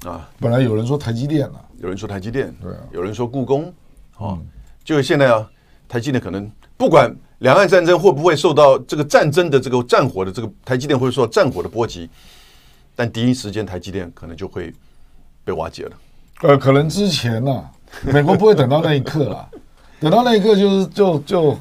[0.04, 3.72] 啊，本来有人说台积电了，有人说台积电，对，有人说故宫，
[4.18, 4.38] 啊，
[4.82, 5.48] 就现在啊，
[5.88, 7.14] 台积电可能不管。
[7.40, 12.06] 两岸战争会不会受到这个战争的这个战火的这个台积电会受到战火的波及？
[13.00, 14.70] 但第一时间台积电可能就会
[15.42, 15.92] 被瓦解了。
[16.42, 17.72] 呃，可能之前呢、啊，
[18.02, 19.48] 美国不会等到那一刻了，
[19.98, 21.58] 等到那一刻就是就就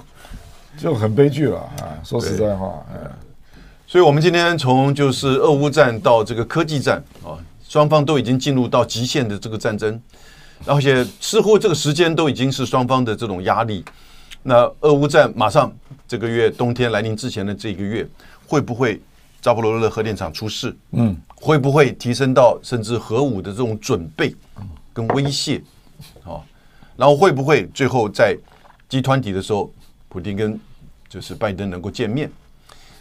[0.78, 1.96] 就很悲剧了啊！
[2.04, 3.10] 说实在话，哎，
[3.88, 9.98] 所以我们今天从就是俄乌战到这个科技战啊，双方都已经进入到极限的这个战争，
[10.66, 13.86] 而且似乎这个时间都已经是双方的这种压力。
[14.44, 15.74] 那俄乌战马上
[16.06, 18.06] 这个月冬天来临之前的这一个月，
[18.46, 19.02] 会不会
[19.42, 20.76] 扎波罗热核电厂出事？
[20.92, 24.36] 嗯，会不会提升到甚至核武的这种准备
[24.94, 25.62] 跟威胁？
[26.24, 26.44] 啊，
[26.98, 28.38] 然后会不会最后在
[28.88, 29.72] 集团体的时候，
[30.08, 30.60] 普丁跟
[31.08, 32.30] 就是拜登能够见面？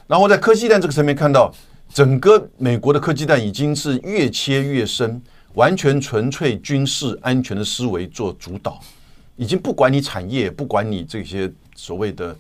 [0.07, 1.53] 然后在科技战这个层面看到，
[1.93, 5.21] 整个美国的科技战已经是越切越深，
[5.55, 8.81] 完全纯粹军事安全的思维做主导。
[9.37, 12.37] 已经不管你产业，不管你这些所谓的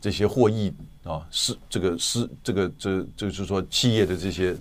[0.00, 0.72] 这些获益
[1.04, 4.54] 啊，是这个是这个这就是说企业的这些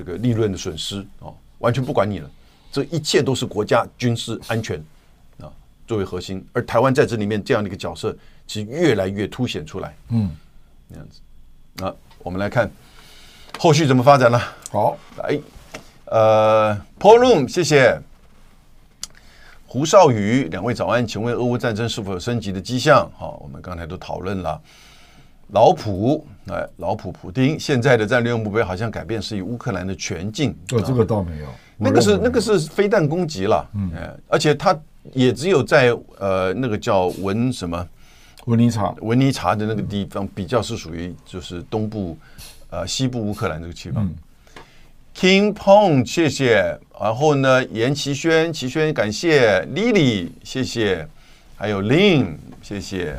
[0.00, 2.30] 这个利润的损失哦，完全不管你了。
[2.72, 4.82] 这一切都是国家军事安全
[5.38, 5.52] 啊
[5.86, 9.94] 作为核心，而台湾在这里面这样的一个角色，其实越来越凸显出来。
[10.08, 10.34] 嗯，
[10.88, 11.20] 那样子。
[11.74, 12.70] 那我们来看
[13.58, 14.40] 后续怎么发展了。
[14.70, 15.38] 好，来，
[16.06, 18.00] 呃，Paul Room，谢谢。
[19.66, 23.10] 胡少宇，两位早安，请问俄乌战争是否有升级的迹象？
[23.18, 24.58] 好，我们刚才都讨论了。
[25.52, 30.56] 老普，哎，老普，普丁现在的战略目标好像改变，是以乌克兰的全境。
[30.66, 31.46] 对，这个倒没有，
[31.76, 33.90] 那个是那个是飞弹攻击了，嗯，
[34.28, 34.78] 而且他
[35.12, 37.86] 也只有在呃那个叫文什么
[38.46, 42.16] 文尼察文尼察的那个地方，比较是属于就是东部
[42.70, 44.04] 呃西部乌克兰这个地方。
[44.04, 44.14] 嗯
[45.12, 46.78] King Pong，谢谢。
[46.98, 49.60] 然后呢，严奇轩，奇轩感谢。
[49.74, 51.06] Lily，谢谢。
[51.56, 53.16] 还有 Lin，谢谢。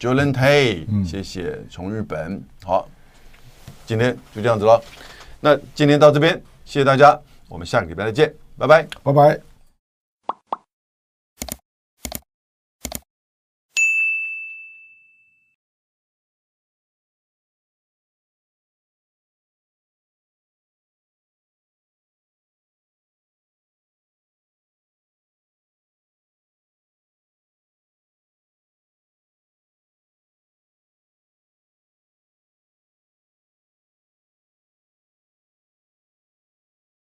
[0.00, 1.58] Jolin Tay，谢谢。
[1.70, 2.88] 从日本，好，
[3.86, 4.82] 今天就这样子了。
[5.40, 6.34] 那今天到这边，
[6.64, 7.18] 谢谢大家，
[7.48, 9.53] 我们下个礼拜再见，拜拜，拜拜。